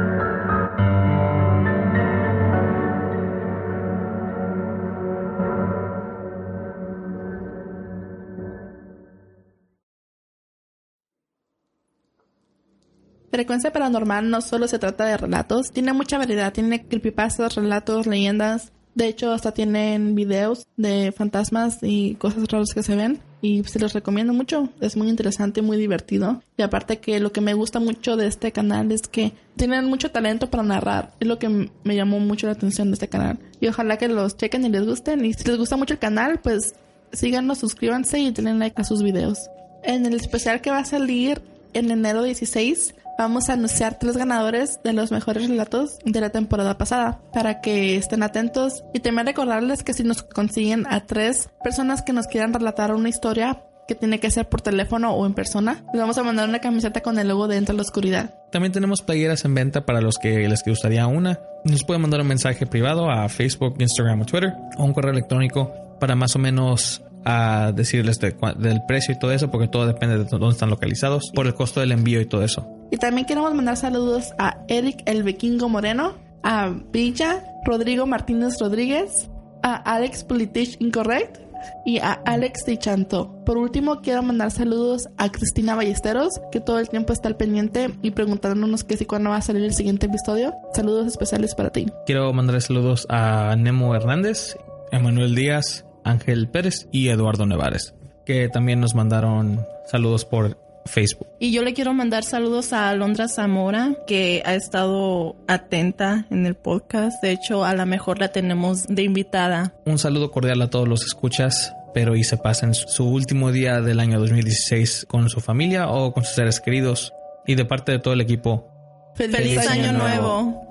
[13.35, 18.71] Frecuencia Paranormal no solo se trata de relatos, tiene mucha variedad, tiene creepypastas, relatos, leyendas.
[18.93, 23.19] De hecho, hasta tienen videos de fantasmas y cosas raras que se ven.
[23.41, 24.69] Y se los recomiendo mucho.
[24.79, 26.41] Es muy interesante, muy divertido.
[26.55, 30.11] Y aparte que lo que me gusta mucho de este canal es que tienen mucho
[30.11, 31.11] talento para narrar.
[31.19, 33.37] Es lo que me llamó mucho la atención de este canal.
[33.59, 35.25] Y ojalá que los chequen y les gusten.
[35.25, 36.73] Y si les gusta mucho el canal, pues
[37.11, 39.39] síganos, suscríbanse y denle like a sus videos.
[39.83, 41.41] En el especial que va a salir
[41.73, 46.77] en enero 16 vamos a anunciar tres ganadores de los mejores relatos de la temporada
[46.77, 52.01] pasada para que estén atentos y también recordarles que si nos consiguen a tres personas
[52.01, 55.83] que nos quieran relatar una historia que tiene que ser por teléfono o en persona,
[55.93, 58.33] les vamos a mandar una camiseta con el logo de Entre la Oscuridad.
[58.51, 61.39] También tenemos playeras en venta para los que les gustaría una.
[61.65, 65.71] Nos pueden mandar un mensaje privado a Facebook, Instagram o Twitter o un correo electrónico
[65.99, 70.17] para más o menos a decirles de del precio y todo eso, porque todo depende
[70.17, 72.67] de dónde están localizados, por el costo del envío y todo eso.
[72.91, 76.13] Y también queremos mandar saludos a Eric el Vikingo Moreno,
[76.43, 79.29] a Villa, Rodrigo Martínez Rodríguez,
[79.63, 81.45] a Alex Politich Incorrect
[81.85, 83.43] y a Alex Dichanto.
[83.45, 87.89] Por último, quiero mandar saludos a Cristina Ballesteros, que todo el tiempo está al pendiente
[88.01, 90.53] y preguntándonos que si cuándo va a salir el siguiente episodio.
[90.73, 91.87] Saludos especiales para ti.
[92.05, 94.57] Quiero mandarle saludos a Nemo Hernández,
[94.91, 101.27] Emanuel Díaz, Ángel Pérez y Eduardo Nevares, que también nos mandaron saludos por Facebook.
[101.39, 106.55] Y yo le quiero mandar saludos a Alondra Zamora, que ha estado atenta en el
[106.55, 107.21] podcast.
[107.21, 109.73] De hecho, a lo mejor la tenemos de invitada.
[109.85, 111.73] Un saludo cordial a todos los escuchas.
[111.93, 116.25] Pero y se pasen su último día del año 2016 con su familia o con
[116.25, 117.13] sus seres queridos.
[117.47, 118.69] Y de parte de todo el equipo,
[119.15, 120.64] ¡Feliz, año, nuevo!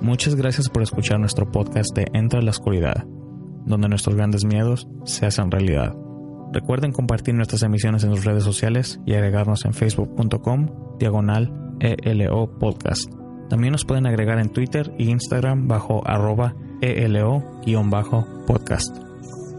[0.00, 3.04] Muchas gracias por escuchar nuestro podcast de Entra a la Oscuridad,
[3.66, 5.94] donde nuestros grandes miedos se hacen realidad.
[6.52, 13.10] Recuerden compartir nuestras emisiones en sus redes sociales y agregarnos en facebook.com diagonal ELO podcast.
[13.48, 17.88] También nos pueden agregar en Twitter e Instagram bajo arroba ELO-podcast.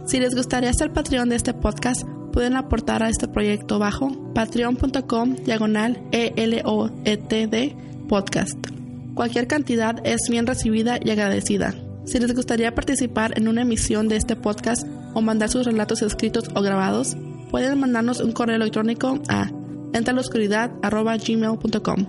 [0.05, 5.35] Si les gustaría ser Patreon de este podcast, pueden aportar a este proyecto bajo patreon.com
[5.43, 7.75] diagonal ELOETD
[8.07, 8.78] podcast.
[9.19, 11.75] Cualquier cantidad es bien recibida y agradecida.
[12.05, 16.45] Si les gustaría participar en una emisión de este podcast o mandar sus relatos escritos
[16.55, 17.17] o grabados,
[17.51, 19.51] pueden mandarnos un correo electrónico a
[19.91, 22.05] entraloscuridad.gmail.com.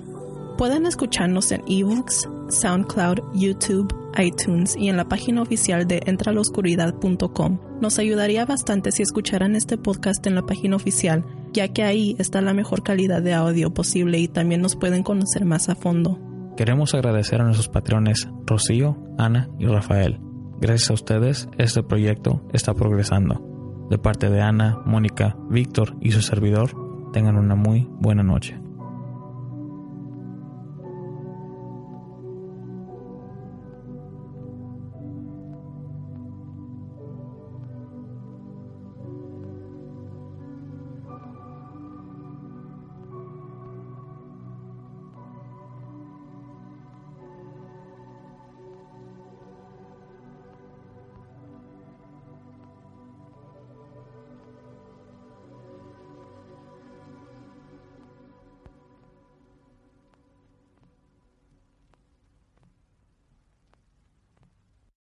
[0.56, 7.58] Pueden escucharnos en ebooks, SoundCloud, YouTube, iTunes y en la página oficial de entraloscuridad.com.
[7.80, 12.40] Nos ayudaría bastante si escucharan este podcast en la página oficial, ya que ahí está
[12.40, 16.29] la mejor calidad de audio posible y también nos pueden conocer más a fondo.
[16.60, 20.20] Queremos agradecer a nuestros patrones Rocío, Ana y Rafael.
[20.60, 23.86] Gracias a ustedes, este proyecto está progresando.
[23.88, 26.72] De parte de Ana, Mónica, Víctor y su servidor,
[27.14, 28.60] tengan una muy buena noche.